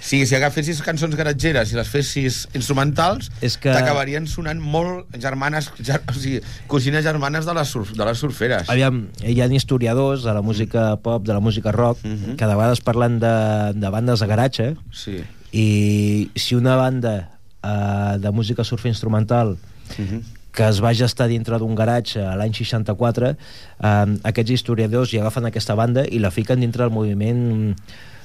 [0.00, 5.70] Sí, si agafessis cançons garatgeres i les fessis instrumentals, És que- t'acabarien sonant molt germanes,
[5.78, 8.68] ger, o sigui, cosines germanes de les, surf, de les surferes.
[8.72, 12.36] Aviam, hi ha historiadors de la música pop, de la música rock, Mhm.
[12.36, 15.18] que de vegades parlen de, de bandes de garatge, Sí.
[15.52, 17.30] i si una banda
[17.62, 19.58] eh, de música surf instrumental
[19.98, 20.22] Mhm.
[20.50, 23.36] que es va gestar dintre d'un garatge a l'any 64,
[23.82, 27.76] eh, aquests historiadors hi agafen aquesta banda i la fiquen dintre del moviment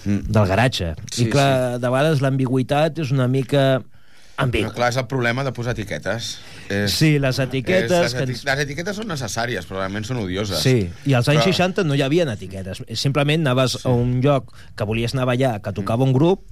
[0.06, 0.32] Mm.
[0.32, 0.94] del garatge.
[1.12, 4.74] Sí, I clar, de vegades l'ambigüitat és una mica Però, ambigua.
[4.76, 6.38] clar, és el problema de posar etiquetes.
[6.70, 10.04] És, Sí, les etiquetes És, les, que eti ens- les etiquetes són necessàries, però realment
[10.06, 10.60] són odioses.
[10.60, 12.84] Sí, i als anys Però- 60 no hi havia etiquetes.
[12.94, 16.44] Simplement anaves a un lloc que volies anar a ballar, que tocava un grup,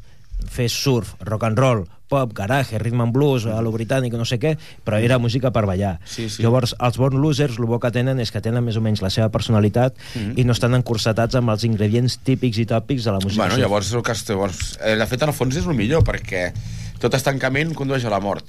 [0.49, 4.37] fes surf, rock and roll, pop, garage, rhythm and blues, a lo britànic, no sé
[4.37, 5.95] què, però era música per ballar.
[6.05, 6.43] Sí, sí.
[6.43, 9.09] Llavors, els Born Losers, el bo que tenen és que tenen més o menys la
[9.09, 10.37] seva personalitat Mhm.
[10.37, 13.41] i no estan encursetats amb els ingredients típics i tòpics de la música.
[13.47, 16.51] Bueno, llavors, el que, llavors eh, de fet, en el fons és el millor, perquè
[16.99, 18.45] tot estancament condueix a la mort.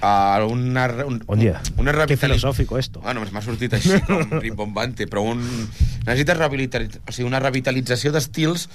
[0.00, 1.60] A una, un, Bon dia.
[1.76, 3.00] Una Qué revitali- filosófico esto.
[3.00, 5.42] Bueno, m'ha sortit així com rimbombante, però un...
[6.06, 6.84] necessites rehabilitar...
[6.86, 8.68] o sigui, una revitalització d'estils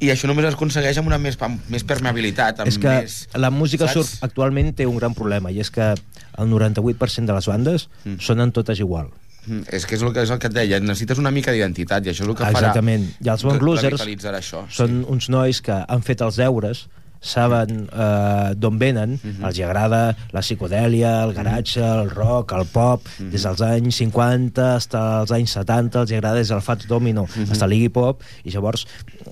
[0.00, 3.14] i això només es aconsegueix amb una més, amb més permeabilitat, amb és que més...
[3.34, 3.94] la música saps?
[3.94, 5.92] surf actualment té un gran problema i és que
[6.36, 8.18] el 98% de les bandes Mm.
[8.20, 9.08] sonen totes igual.
[9.46, 12.04] Mm, És que és el que, és el que et deia, necessites una mica d'identitat
[12.06, 13.04] i això és el que Exactament.
[13.24, 14.64] I els Born farà Losers revitalitzar això.
[14.68, 16.88] són uns nois que han fet els deures
[17.26, 19.44] saben eh, d'on venen, Mhm.
[19.44, 23.30] els hi agrada la psicodèlia, el garatge, el rock, el pop, Mhm.
[23.30, 27.46] des dels anys 50 fins als anys 70, els agrada des del Fats Domino Mhm.
[27.46, 28.86] fins a l'Iggy Pop, i llavors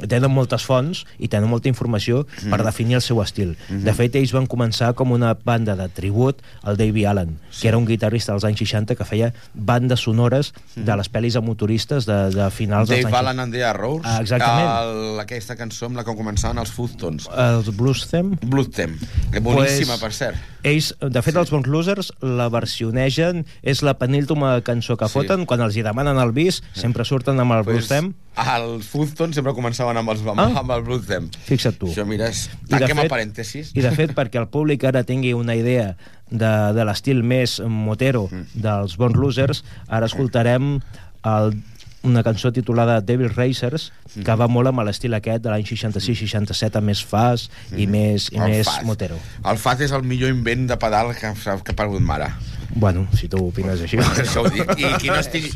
[0.08, 2.50] tenen moltes fonts i tenen molta informació Mhm.
[2.50, 3.56] per definir el seu estil.
[3.68, 7.78] De fet, ells van començar com una banda de tribut al Davey Allen, que era
[7.78, 12.30] un guitarrista dels anys 60 que feia bandes sonores de les pel·lis a motoristes de,
[12.30, 13.10] de finals dels Mhm.
[13.10, 14.68] Dave anys Allen and the Arrows, Ah, exactament.
[15.14, 17.28] el, aquesta cançó amb la que començaven els Foottones.
[17.36, 18.96] Els Blues Them Blood Them,
[19.30, 20.36] que boníssima, Pues- per cert.
[20.64, 21.38] Ells, de fet, sí.
[21.42, 25.12] els Bons Losers la versionegen, és la penúltima cançó que Sí.
[25.12, 28.14] foten, quan els hi demanen el bis, sempre surten amb el Blues Them.
[28.34, 30.48] els Foottones sempre començaven amb, els, amb, Ah.
[30.60, 31.28] amb el Blood Them.
[31.44, 31.86] Fixa't tu.
[31.92, 32.46] Això, mira, és...
[32.48, 33.70] I de Tanquem el fet- parèntesis.
[33.76, 35.96] I de fet, perquè el públic ara tingui una idea
[36.30, 38.46] de, de l'estil més motero Mm.
[38.54, 40.80] dels Bons Losers, ara escoltarem
[41.24, 41.54] el,
[42.04, 44.22] una cançó titulada Devil Racers, Mm.
[44.22, 48.38] que va molt amb l'estil aquest de l'any 66-67, amb més fas i més, i
[48.38, 48.42] Mm.
[48.44, 48.84] El més Faz.
[48.84, 49.16] motero.
[49.44, 52.28] El Faz és el millor invent de pedal que, ha- que ha perdut mare.
[52.76, 53.96] Bueno, si tu opines així.
[53.96, 54.68] Això ho dic.
[54.78, 55.50] I qui no estigui...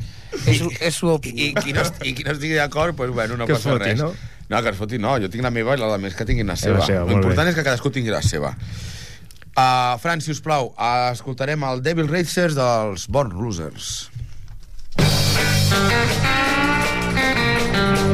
[0.46, 1.44] És, su- és su I, opinió.
[1.46, 3.98] i, qui no, i qui no estigui d'acord, doncs, bueno, no Que passa foti, res.
[3.98, 4.12] no?
[4.48, 5.18] No, que es foti, no.
[5.20, 7.04] Jo tinc la meva i la de més que tinguin la la seva.
[7.08, 8.54] L'important és que cadascú tingui la seva.
[9.58, 14.08] Uh, Fran, si us plau, uh, escoltarem el Devil Racers dels Born Losers.
[15.70, 16.12] Thank
[18.02, 18.07] you.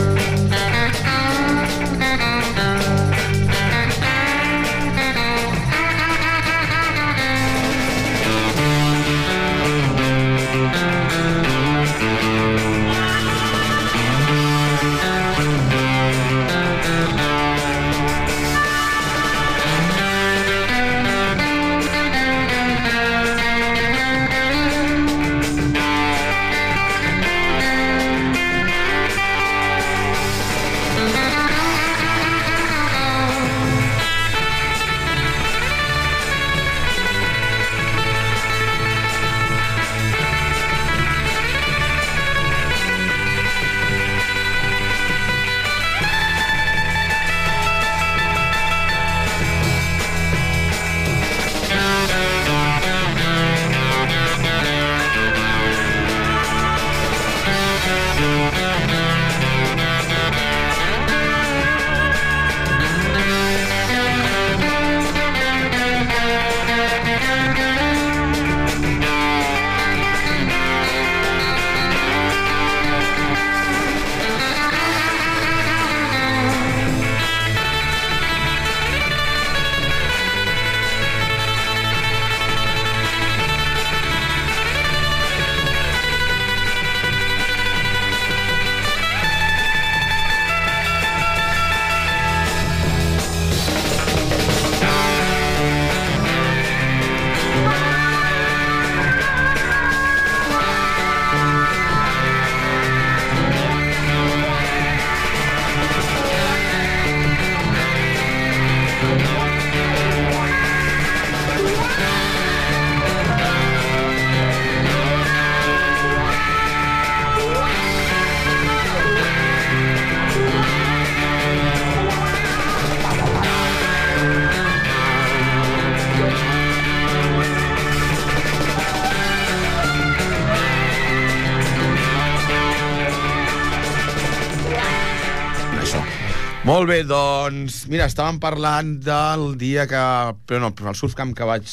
[136.85, 140.01] Molt bé, doncs, mira, estàvem parlant del dia que...
[140.45, 141.65] Però no, el surfcamp que vaig...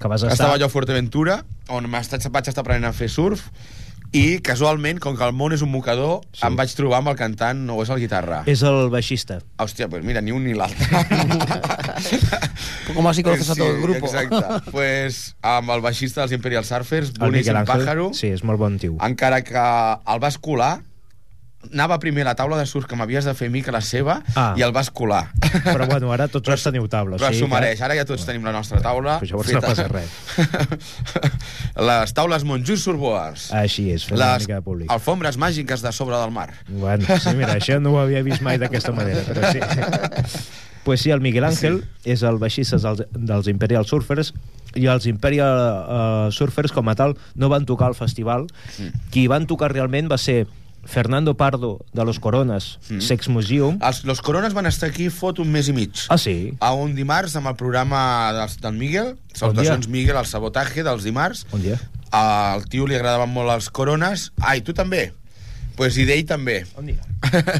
[0.00, 0.32] Que vas estar...
[0.32, 1.34] Estava jo a Fuerteventura,
[1.68, 3.42] on estat, vaig estar aprenent a fer surf,
[4.16, 6.38] i casualment, com que el món és un mocador, Sí.
[6.40, 6.46] sí.
[6.48, 8.40] em vaig trobar amb el cantant, o és el guitarra.
[8.48, 9.42] És el baixista.
[9.60, 10.88] Hòstia, pues mira, ni un ni l'altre.
[12.88, 14.06] Poco más y conoces a todo el grupo.
[14.08, 14.70] Exacte.
[14.72, 18.96] pues, amb el baixista dels Imperial Surfers, boníssim pàjaro, Sí, és molt bon tio.
[19.04, 20.78] encara que el vas colar,
[21.72, 24.22] anava primer la taula de surf que m'havies de fer a mi que la seva
[24.34, 24.54] Ah.
[24.56, 25.30] i el vas colar.
[25.64, 27.16] Però bueno, ara tots dos teniu taula.
[27.16, 29.18] Però s'ho que- mereix, ara ja tots tenim la nostra taula.
[29.20, 30.10] Però llavors no passa res.
[31.76, 33.50] Les taules Montjus Surboars.
[33.56, 34.90] Així és, una Les mica de públic.
[34.92, 36.52] alfombres màgiques de sobre del mar.
[36.68, 39.60] Bueno, sí, mira, això no ho havia vist mai d'aquesta manera, però sí.
[40.86, 42.10] pues sí, el Miguel Ángel sí.
[42.12, 44.32] és el baixista dels, dels Imperial Surfers
[44.76, 48.46] i els Imperial uh, Surfers com a tal no van tocar al festival.
[48.76, 48.90] Sí.
[49.10, 50.46] Qui van tocar realment va ser
[50.86, 53.00] Fernando Pardo de Los Coronas, Mm.
[53.00, 53.78] Sex Museum.
[53.82, 55.92] Els, los Corones van estar aquí fot un mes i mig.
[56.08, 56.54] Ah, sí?
[56.60, 61.44] A un dimarts amb el programa del, del Miguel, Salutacions Miguel, el sabotatge dels dimarts.
[61.50, 61.78] Bon dia.
[62.14, 64.30] Al tio li agradaven molt els Corones.
[64.40, 65.12] Ai, tu també?
[65.76, 66.62] Pues i d'ell també.
[66.76, 67.02] Bon dia.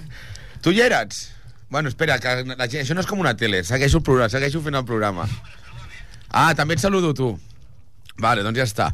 [0.63, 1.33] tu hi eres?
[1.69, 3.65] Bueno, espera, que la gent, això no és com una tele.
[3.67, 5.27] Segueixo el programa, segueixo fent el programa.
[6.31, 7.33] Ah, també et saludo tu.
[8.23, 8.87] Vale, doncs ja està.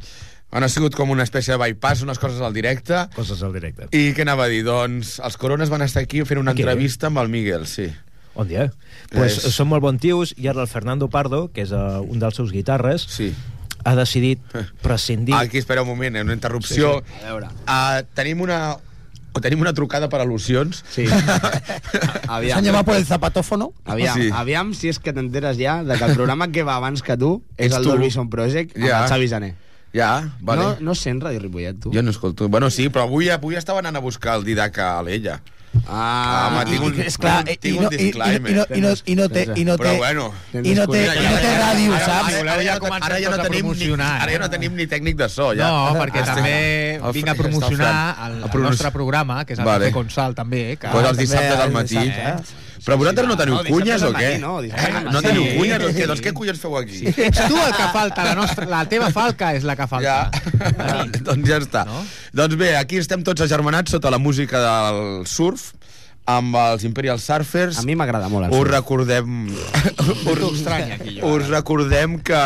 [0.52, 3.06] Bueno, ha sigut com una espècie de bypass, unes coses al directe.
[3.16, 3.86] Coses al directe.
[3.96, 4.60] I què anava a dir?
[4.66, 6.60] Doncs els Corones van estar aquí fent una Aquí.
[6.62, 7.86] entrevista amb el Miguel, sí.
[8.34, 8.66] Bon dia.
[9.10, 12.18] Pues És- són molt bons tios i ara el Fernando Pardo, que és uh, un
[12.20, 13.32] dels seus guitarres, Sí.
[13.84, 14.40] ha decidit
[14.82, 15.34] prescindir...
[15.34, 16.98] Aquí, espera un moment, eh, una interrupció.
[17.00, 17.24] Sí, sí.
[17.24, 17.48] A veure.
[17.66, 18.76] Uh, tenim una...
[19.32, 20.82] O tenim una trucada per al·lusions.
[20.92, 21.06] Sí.
[22.28, 22.58] Aviam.
[22.58, 23.72] S'han llamat por el zapatófono.
[23.84, 24.28] Aviam, Sí.
[24.30, 27.38] aviam si és que t'enteres ja de que el programa que va abans que tu
[27.56, 27.88] és Ets el tu.
[27.96, 29.02] Dolby Project amb Ja.
[29.04, 29.54] el Xavi Jané.
[29.92, 30.62] Ja, vale.
[30.62, 31.92] No, no sents Ràdio Ripollet, tu?
[31.92, 32.48] Jo no escolto.
[32.48, 35.40] Bueno, sí, però avui, avui estava anant a buscar el Didac a l'ella.
[35.88, 38.50] Ah, Home, tinc un- És clar, i, tinc i, un no, i, i, disclaimer.
[38.50, 39.44] i, no, i, no, i no té...
[39.56, 40.26] I no té bueno...
[40.52, 42.34] i no té, i no té ràdio, saps?
[42.34, 44.52] Ara, ara, ja, no, ara ja no tenim ni, ara ja no eh?
[44.52, 45.70] tenim ni tècnic de so, ja.
[45.72, 46.56] No, perquè Estic- també
[47.00, 47.94] el vinc a promocionar
[48.28, 49.90] el, el nostre programa, que és el Vale.
[49.96, 50.76] Consal, també.
[50.76, 50.92] Que...
[50.92, 51.96] Pues els dissabtes al matí.
[51.96, 54.30] dissabte, Però vosaltres no teniu dissabtes cunyes o què?
[54.42, 54.54] no,
[55.12, 56.06] No teniu cunyes què?
[56.10, 57.04] Doncs què collons feu aquí?
[57.12, 60.16] Ets tu el que falta, la, nostra, la teva falca és la que falta.
[60.32, 60.64] Ja,
[61.28, 61.84] doncs ja està.
[61.86, 62.02] No?
[62.42, 65.70] Doncs bé, aquí estem tots agermanats sota la música del surf,
[66.26, 67.78] amb els Imperial Surfers.
[67.80, 69.48] A mi m'agrada molt el Us recordem...
[70.22, 71.32] T'ho estranya, aquí, jo.
[71.36, 72.42] Us recordem que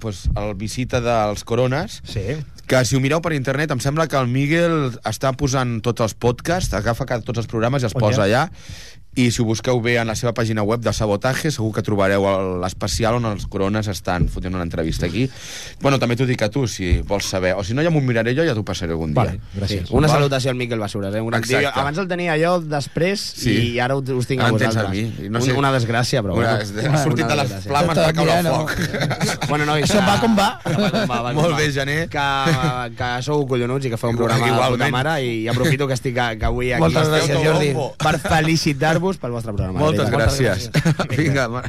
[0.00, 2.36] pues, el visita dels Corones Sí.
[2.70, 6.14] que si ho mireu per internet em sembla que el Miguel està posant tots els
[6.14, 8.44] podcasts, agafa tots els programes i els On posa hi allà
[9.16, 12.22] i si ho busqueu bé en la seva pàgina web de Sabotatge segur que trobareu
[12.30, 15.28] el- l'especial on els corones estan fotent una entrevista aquí
[15.80, 18.36] bueno, també t'ho dic a tu si vols saber o si no ja m'ho miraré
[18.36, 19.90] jo i ja t'ho passaré algun dia Vale, gràcies.
[19.90, 20.16] Una Val?
[20.18, 21.20] salutació al Miquel Basures, eh?
[21.20, 21.66] Un gran Exacte.
[21.72, 21.80] tio.
[21.80, 23.72] Abans el tenia jo després Sí.
[23.74, 24.86] i ara us, tinc a Ara em tens vosaltres.
[25.18, 26.92] a mi, no sé- Una desgràcia, però Una, bueno.
[26.94, 27.68] ha sortit Una de les desgràcia.
[27.68, 30.60] flames per caure al Tot foc Bueno, no, Això va com va.
[30.64, 31.56] Va com va, va Molt va.
[31.58, 32.08] bé, Gené.
[32.08, 35.94] Que, que sou collonuts i que feu un programa de puta mare i aprofito que
[35.94, 37.74] estic que avui aquí Moltes gràcies, Jordi.
[37.98, 38.18] Per
[39.00, 39.78] felicitar-vos pel vostre programa.
[39.80, 40.70] moltes gràcies
[41.16, 41.64] vinga ma-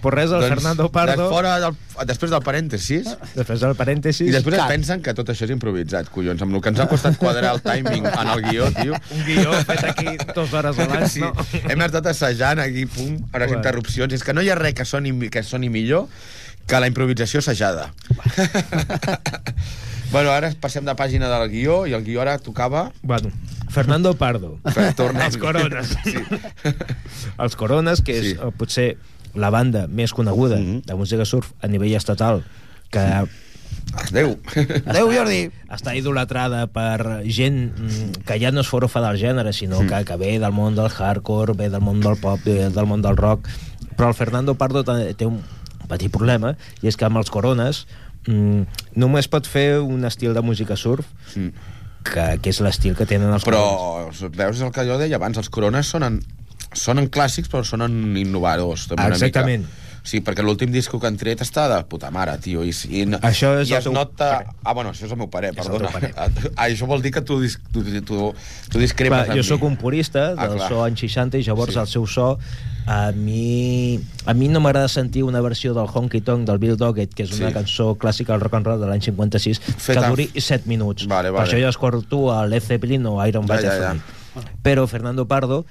[0.00, 1.28] Pues res, el Fernando de Pardo...
[1.28, 1.74] fora del,
[2.08, 3.04] després del parèntesis
[3.36, 4.30] Després del parèntesis...
[4.30, 7.18] I després pensen que tot això és improvisat, collons, amb el que ens ha costat
[7.20, 8.96] quadrar el timing en el guió, tio.
[9.12, 11.34] Un guió fet aquí dues hores abans, Sí, no?
[11.68, 13.58] hem estat assajant aquí, pum, a les Bueno.
[13.60, 14.16] interrupcions.
[14.16, 16.08] És que no hi ha res que soni, que soni millor
[16.66, 17.90] que la improvisació assajada.
[20.12, 22.88] bueno, ara passem de pàgina del guió i el guió ara tocava...
[23.02, 23.28] Bueno,
[23.70, 24.58] Fernando Pardo.
[24.96, 25.22] Tornem.
[25.26, 25.96] Els Corones.
[26.04, 26.16] Sí.
[27.38, 28.34] Els Corones, que és Sí.
[28.34, 28.50] sí.
[28.58, 28.88] potser
[29.34, 30.82] la banda més coneguda Mhm.
[30.86, 32.44] de música surf a nivell estatal,
[32.90, 32.98] que
[34.08, 34.36] Adéu.
[34.86, 35.50] Adéu, Jordi.
[35.70, 40.16] està idolatrada per gent mm, que ja no és forofa del gènere, sinó que, que
[40.16, 43.48] ve del món del hardcore, ve del món del pop, ve del món del rock,
[43.96, 45.40] però el Fernando Pardo té té un
[45.88, 47.86] petit problema, i és que amb els Corones
[48.26, 48.62] mm,
[48.96, 51.06] només pot fer un estil de música surf
[51.36, 51.50] Mm.
[52.06, 54.20] Que, que és l'estil que tenen els Corones.
[54.20, 56.20] Però, veus és el que jo deia abans, els corones sonen,
[56.76, 58.88] sonen clàssics però sonen innovadors.
[58.90, 59.66] També una Exactament.
[60.00, 60.08] Mica.
[60.10, 62.64] Sí, perquè l'últim disco que han tret està de puta mare, tio.
[62.64, 64.44] I, i, Això és i el es teu nota...
[64.64, 65.90] Ah, bueno, això és el meu el perdona.
[65.90, 66.12] teu parer.
[66.56, 67.40] Ah, això vol dir que tu,
[67.72, 68.32] tu, tu,
[68.70, 70.68] tu discrepes Clar, jo sóc un purista Ah, del clar.
[70.68, 71.78] so anys 60 i llavors Sí.
[71.78, 72.38] el seu so
[72.86, 77.12] a mi, a mi no m'agrada sentir una versió del Honky Tonk del Bill Doggett,
[77.14, 77.54] que és una Sí.
[77.54, 81.06] cançó clàssica del rock and roll de l'any 56, Feta- que duri 7 minuts.
[81.06, 81.46] Vale, Per vale.
[81.46, 84.00] això jo escolto a Led Zeppelin o Iron Ja, ja, Butterfly.
[84.00, 84.48] ja.
[84.62, 85.66] Però Fernando Pardo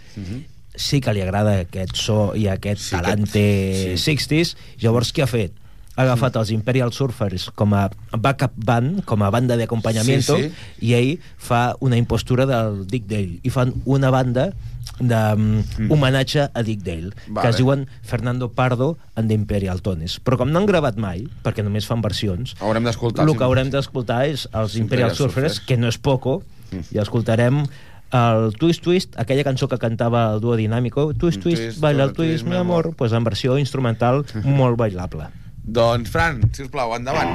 [0.80, 4.16] sí que li agrada aquest so i aquest Sí, talante aquest- sí.
[4.16, 4.56] 60s.
[4.82, 5.52] Llavors, què ha fet?
[6.00, 10.52] Ha agafat els Imperial Surfers com a backup band, com a banda d'acompanyament, Sí, sí.
[10.88, 14.54] i ell fa una impostura del Dick Dale i fan una banda
[15.00, 17.42] de um, homenatge a Dick Dale Vale.
[17.42, 21.26] que es diuen Fernando Pardo and the Imperial Tones però com no han gravat mai,
[21.44, 25.60] perquè només fan versions Haurem el que haurem d'escoltar és els Imperial Imperial Surfers, Surfers.
[25.68, 26.44] que no és poco
[26.92, 27.66] i escoltarem
[28.12, 32.14] el Twist Twist, aquella cançó que cantava el duo dinàmico, Twist Twist, twist, baila el
[32.14, 32.96] twist, twist, mi amor.
[32.96, 35.30] pues en versió instrumental molt bailable.
[35.64, 37.30] Doncs, Fran, si us plau, endavant.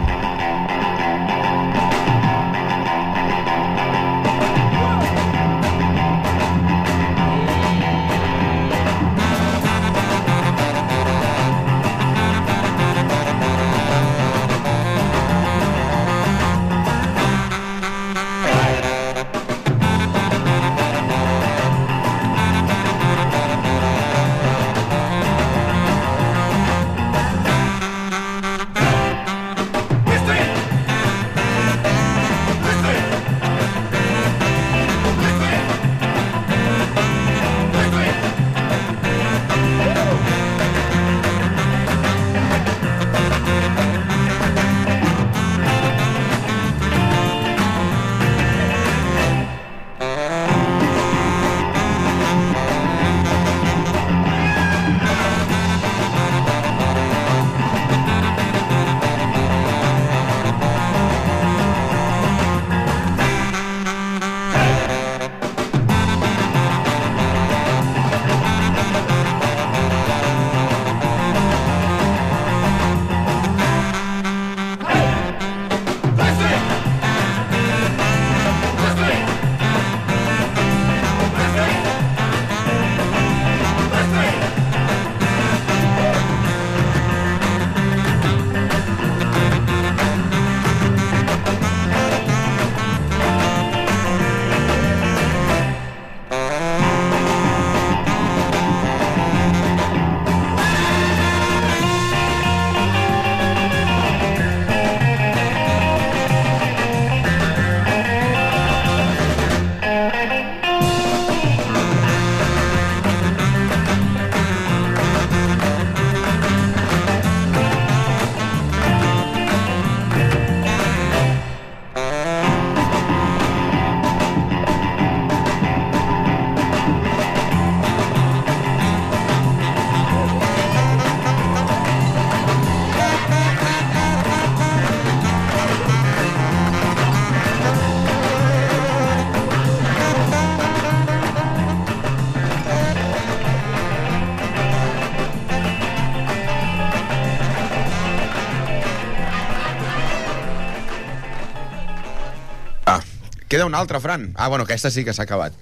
[153.55, 154.33] Queda una altra, Fran.
[154.35, 155.55] Ah, bueno, aquesta sí que s'ha acabat.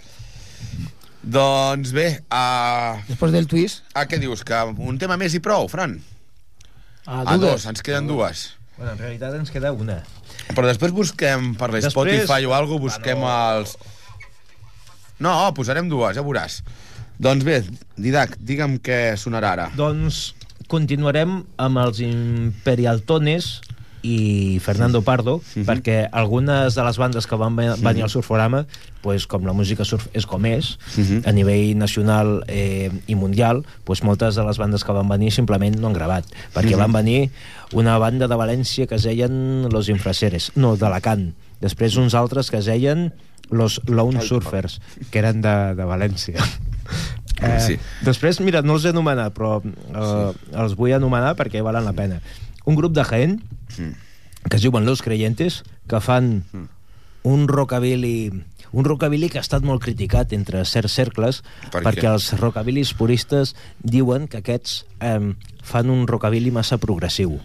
[1.20, 3.03] Doncs bé, a...
[3.05, 4.40] Después del twist, a què dius?
[4.49, 5.99] Que un tema més i prou, Fran?
[7.05, 8.47] a A dos, ens queden dues.
[8.78, 9.99] Bueno, en realitat ens queda una.
[10.57, 13.76] Però després busquem per Després- l'Spotify o alguna busquem els...
[15.20, 16.62] No, posarem dues, ja veuràs.
[17.20, 17.59] Doncs bé,
[18.01, 19.68] Didac, digue'm què sonarà ara.
[19.76, 20.30] Doncs
[20.64, 23.59] continuarem amb els Imperial Tones
[24.03, 25.64] i Fernando Pardo, Mhm.
[25.64, 28.66] perquè algunes de les bandes que van ve- venir al Surforama,
[29.00, 31.22] pues, com la música surf és com és, Mhm.
[31.24, 35.76] a nivell nacional eh, i mundial, pues, moltes de les bandes que van venir simplement
[35.78, 36.24] no han gravat,
[36.55, 36.78] perquè Mhm.
[36.78, 37.30] van venir
[37.72, 42.59] una banda de València que es deien Los Infraseres, no, d'Alacant, després uns altres que
[42.59, 43.12] es deien
[43.50, 44.80] Los Lone Surfers,
[45.11, 46.34] que eren de, de València.
[47.42, 47.76] Eh, Sí.
[48.05, 52.20] Després, mira, no els he anomenat, però eh, els vull anomenar perquè valen la pena.
[52.64, 53.42] Un grup de Jaén,
[53.78, 53.92] Mm.
[54.50, 56.44] que es diuen Los Creyentes, que fan
[57.22, 58.32] un rockabilly
[58.72, 62.12] un rockabilly que ha estat molt criticat entre certs cercles Per perquè què?
[62.12, 63.54] els rockabilis puristes
[63.84, 67.38] diuen que aquests eh, fan un rockabilly massa progressiu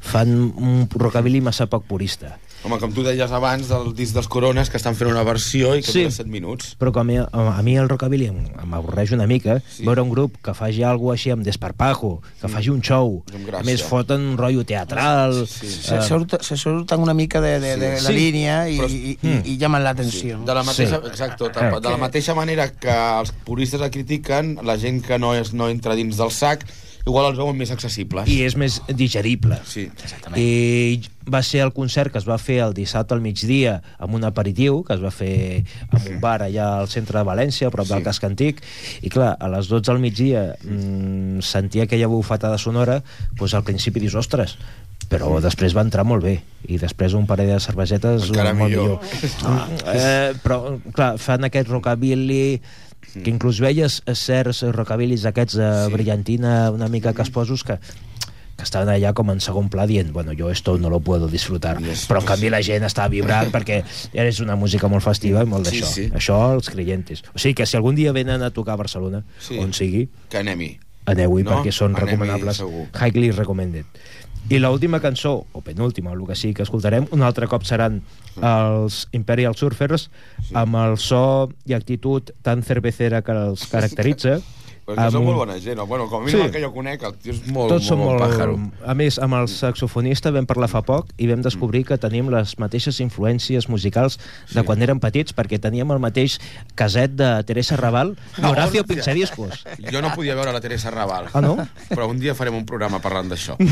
[0.00, 4.70] fan un rockabilly massa poc purista Home, com tu deies abans del disc dels Corones,
[4.72, 5.98] que estan fent una versió i que Sí.
[6.00, 6.76] dura 7 minuts.
[6.80, 9.82] però com a, a mi el rockabilly em- m'avorreix una mica Sí.
[9.82, 9.84] sí.
[9.84, 13.82] veure un grup que faci alguna així amb desparpajo, que faci un show a més
[13.84, 15.68] foten un rotllo teatral Sí.
[15.68, 18.14] Se, eh, surta- se surtan una mica de, de, de la Sí.
[18.14, 20.46] línea y, Però- y- y- y llaman la atención.
[20.46, 21.06] De la mateixa, Sí.
[21.08, 21.80] exacto, de, Eh.
[21.82, 22.88] de la mateixa manera que
[23.20, 26.64] els puristes el critiquen, la gent que no, és, no entra dins del sac,
[27.06, 28.28] igual els veuen més accessibles.
[28.32, 29.90] i és més digerible Sí.
[30.36, 34.24] i va ser el concert que es va fer el dissabte al migdia amb un
[34.24, 37.86] aperitiu que es va fer en un bar allà al centre de València, a prop
[37.88, 38.04] del Sí.
[38.04, 38.62] casc antic
[39.02, 43.02] i clar, a les 12 al migdia mmm, sentia aquella bufetada sonora
[43.36, 44.56] doncs al principi dius, ostres
[45.04, 49.00] però després va entrar molt bé i després un parell de cervesetes Encara molt millor.
[49.04, 52.60] millor eh, però clar, fan aquest rockabilly
[53.12, 55.92] que inclús veies certs rockabilis aquests de Sí.
[55.92, 57.78] brillantina una mica casposos que
[58.56, 61.80] que estaven allà com en segon pla dient bueno, jo esto no lo puedo disfrutar
[61.82, 62.50] Yes, però en canvi sí.
[62.50, 63.82] la gent està vibrant perquè
[64.14, 66.04] és una música molt festiva i molt Sí, d'això sí.
[66.14, 69.58] això els creyentes o sigui que si algun dia venen a tocar a Barcelona Sí.
[69.58, 70.78] on sigui, Que anem-hi.
[71.06, 71.50] aneu-hi No?
[71.50, 72.86] perquè són Anem-hi recomanables segur.
[72.94, 73.86] highly recommended
[74.50, 78.02] i l'última cançó, o penúltima, el que sigui que escoltarem, un altre cop seran
[78.42, 80.10] els Imperial Surfers
[80.52, 84.40] amb el so i actitud tan cervecera que els caracteritza
[84.84, 85.78] Però que amb són molt bona gent.
[85.80, 85.86] no?
[85.88, 86.44] Bueno, com a mínim Sí.
[86.46, 88.20] el que jo conec, el tio és molt, tots molt, molt...
[88.20, 88.56] bon pàjaro.
[88.84, 92.58] A més, amb el saxofonista vam parlar fa poc i vam descobrir que tenim les
[92.60, 94.18] mateixes influències musicals
[94.52, 96.38] de quan érem petits, perquè teníem el mateix
[96.76, 98.94] caset de Teresa Raval i Horacio hòstia.
[98.94, 99.64] Pinchadiscos.
[99.90, 101.30] Jo no podia veure la Teresa Raval.
[101.32, 101.56] Ah, no?
[101.88, 103.56] Però un dia farem un programa parlant d'això.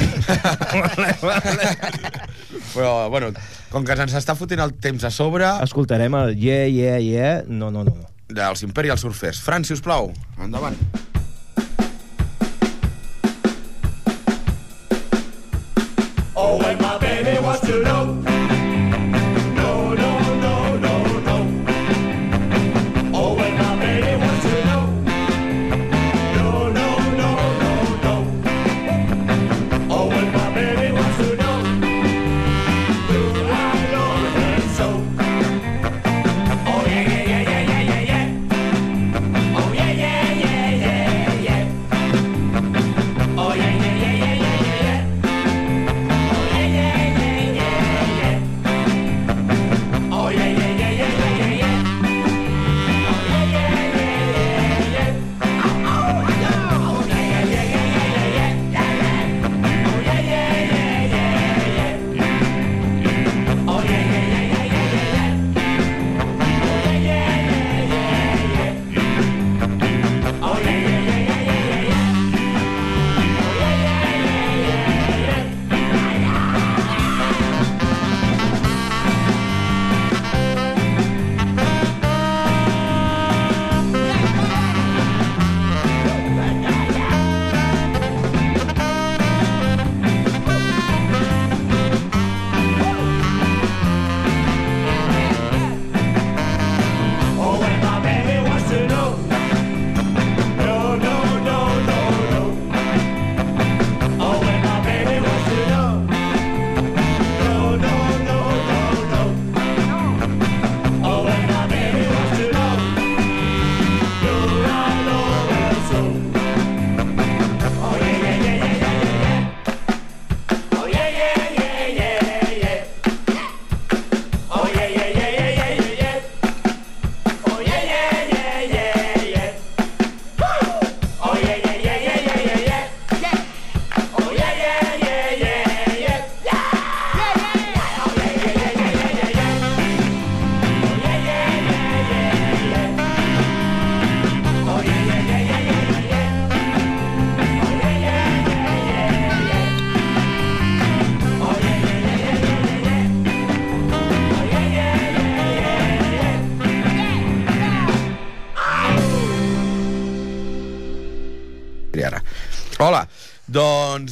[2.72, 3.32] Però, bueno,
[3.70, 7.44] com que ens està fotent el temps a sobre, Escoltarem el Yeah, Yeah, Yeah...
[7.46, 7.92] No, no, no.
[7.92, 8.11] no.
[8.32, 9.40] Dels Imperial Surfers.
[9.40, 10.76] Fran, si us plau, endavant.
[16.34, 18.21] Oh, when my baby wants to know.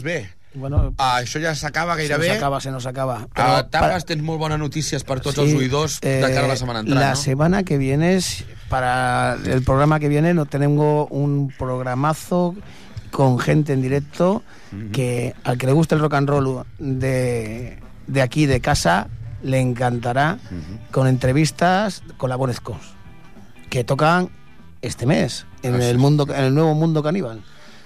[0.02, 2.30] Bé, Bueno, ah, això ja s'acaba se nos gairebé.
[2.36, 3.18] acaba, se nos acaba.
[3.22, 6.48] A Pero Tapes tens molt bones notícies per tots Sí, els oïdors de cara a
[6.48, 7.16] la eh, setmana entrant, La no?
[7.16, 12.56] semana que viene, es- para el programa que viene, no tengo un programazo
[13.12, 14.42] con gente en directo
[14.92, 17.78] que al que le guste el rock and roll de,
[18.08, 19.06] de aquí, de casa,
[19.42, 20.38] le encantará,
[20.90, 22.82] con entrevistas con la Bon Scons,
[23.68, 24.30] que tocan
[24.82, 25.84] este mes en, Ah, sí.
[25.86, 27.42] el, mundo, en el nuevo mundo caníbal.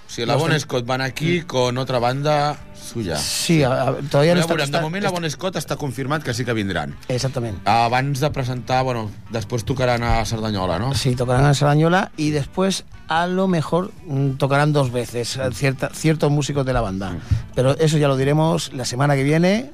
[0.07, 3.17] O sigui, la Bon Scott van aquí con otra banda suya.
[3.17, 6.21] Sí, a- a- todavía no está, veurem, de moment la está- Bon Scott està confirmat
[6.23, 6.95] que sí que vindran.
[7.07, 7.59] Exactamente.
[7.65, 10.93] Abans de presentar, bueno, després tocaran a Cerdanyola, no?
[10.93, 15.89] Sí, tocarán a Sarañola y después a lo mejor mm, tocarán dos veces eh, cierta-
[15.93, 17.13] ciertos músicos de la banda.
[17.55, 19.71] Pero eso ya lo diremos la semana que viene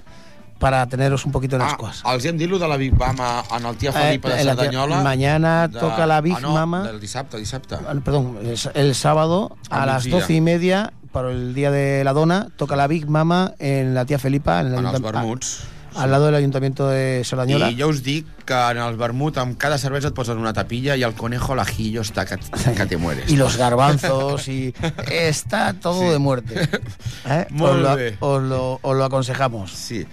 [0.62, 2.04] para teneros un poquito en Ah, ascuas.
[2.06, 4.46] els hem dit lo de la Big Mama en el Tia Felipa de Eh, en
[4.46, 5.02] la Tia- Cerdanyola.
[5.02, 6.84] mañana toca la Big ah, no, Mama.
[6.84, 7.76] del dissabte, dissabte.
[8.06, 12.14] Perdón, es- el sábado Al a las doce y media, para el día de la
[12.14, 15.64] dona, toca la Big Mama en la tía Felipa, en el En els vermuts.
[15.96, 17.70] a- al lado del ayuntamiento de Sarañola.
[17.70, 20.96] I jo us dic que en el vermut amb cada cervesa et posen una tapilla
[20.96, 22.38] i el conejo lajillo està que,
[22.78, 23.30] que te mueres.
[23.30, 24.74] y los garbanzos y
[25.12, 26.62] está todo de muerte.
[27.26, 27.46] ¿Eh?
[27.50, 28.18] Molt Os, lo, bé.
[28.22, 29.72] os lo- os lo aconsejamos.
[29.74, 30.06] Sí.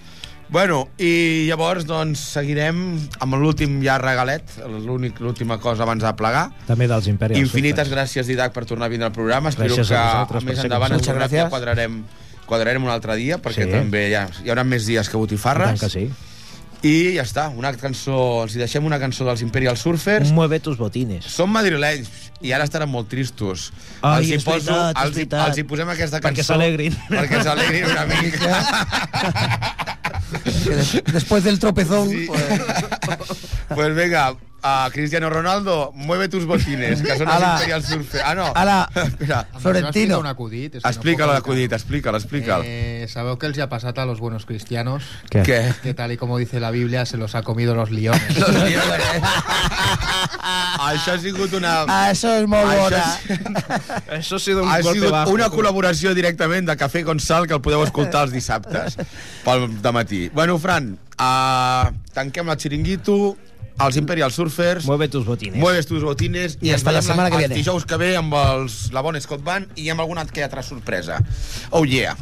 [0.49, 2.79] Bueno, i llavors doncs seguirem
[3.21, 6.47] amb l'últim ja regalet, l'únic- l'última cosa abans de plegar.
[6.65, 7.43] També dels Imperials.
[7.43, 9.49] Infinites gràcies, Didac, per tornar a vindre al programa.
[9.53, 11.49] Espero Gràcies que a per més endavant ens ja gràcies.
[11.53, 12.03] quadrarem,
[12.49, 13.69] quadrarem un altre dia, perquè Sí.
[13.71, 15.79] també hi, ha, hi haurà més dies que Tant botifarres.
[15.79, 16.09] que sí.
[16.81, 20.31] I ja està, una cançó, els hi deixem una cançó dels Imperial Surfers.
[20.31, 21.25] Mueve tus botines.
[21.25, 22.07] Són madrilenys
[22.41, 23.71] i ara estaran molt tristos.
[24.01, 26.53] Ai, els, hi és veritat, els, els hi posem aquesta Perquè cançó...
[26.53, 26.95] s'alegrin.
[27.09, 29.75] Perquè s'alegrin una mica.
[31.11, 32.27] Después del tropezón, Sí.
[32.27, 32.43] pues,
[33.75, 37.51] pues venga, a Cristiano Ronaldo, mueve tus botines, que són els Ala.
[37.55, 38.23] Imperial Surfers.
[38.25, 38.47] Ah, no.
[38.55, 38.89] Ala.
[38.95, 39.45] Espera.
[39.59, 40.19] Florentino.
[40.19, 40.75] un acudit.
[40.75, 42.63] és que no Explícalo puc l'acudit, explícalo, explícalo.
[42.65, 45.43] Eh, sabeu que els ha passat a los buenos cristianos Què?
[45.47, 45.59] Què?
[45.83, 48.37] que tal y como dice la Biblia se los ha comido los leones.
[50.79, 51.83] Això ha sigut una...
[51.87, 53.03] Ah, eso es muy Això bona.
[53.03, 55.31] ha Això ha sido un ha golpe sigut bajo.
[55.35, 58.97] una col·laboració directament de Cafè con Sal que el podeu escoltar els dissabtes
[59.45, 60.29] pel matí.
[60.33, 63.37] Bueno, Fran, uh, tanquem el xiringuito,
[63.79, 65.57] els Imperial Surfers, Mueve tus botines.
[65.59, 67.55] mueves tus botines I hasta la ens veiem setmana que viene.
[67.55, 71.21] dijous que ve amb els, la Bon Scott Band i amb alguna que altra sorpresa.
[71.71, 72.15] Oh yeah!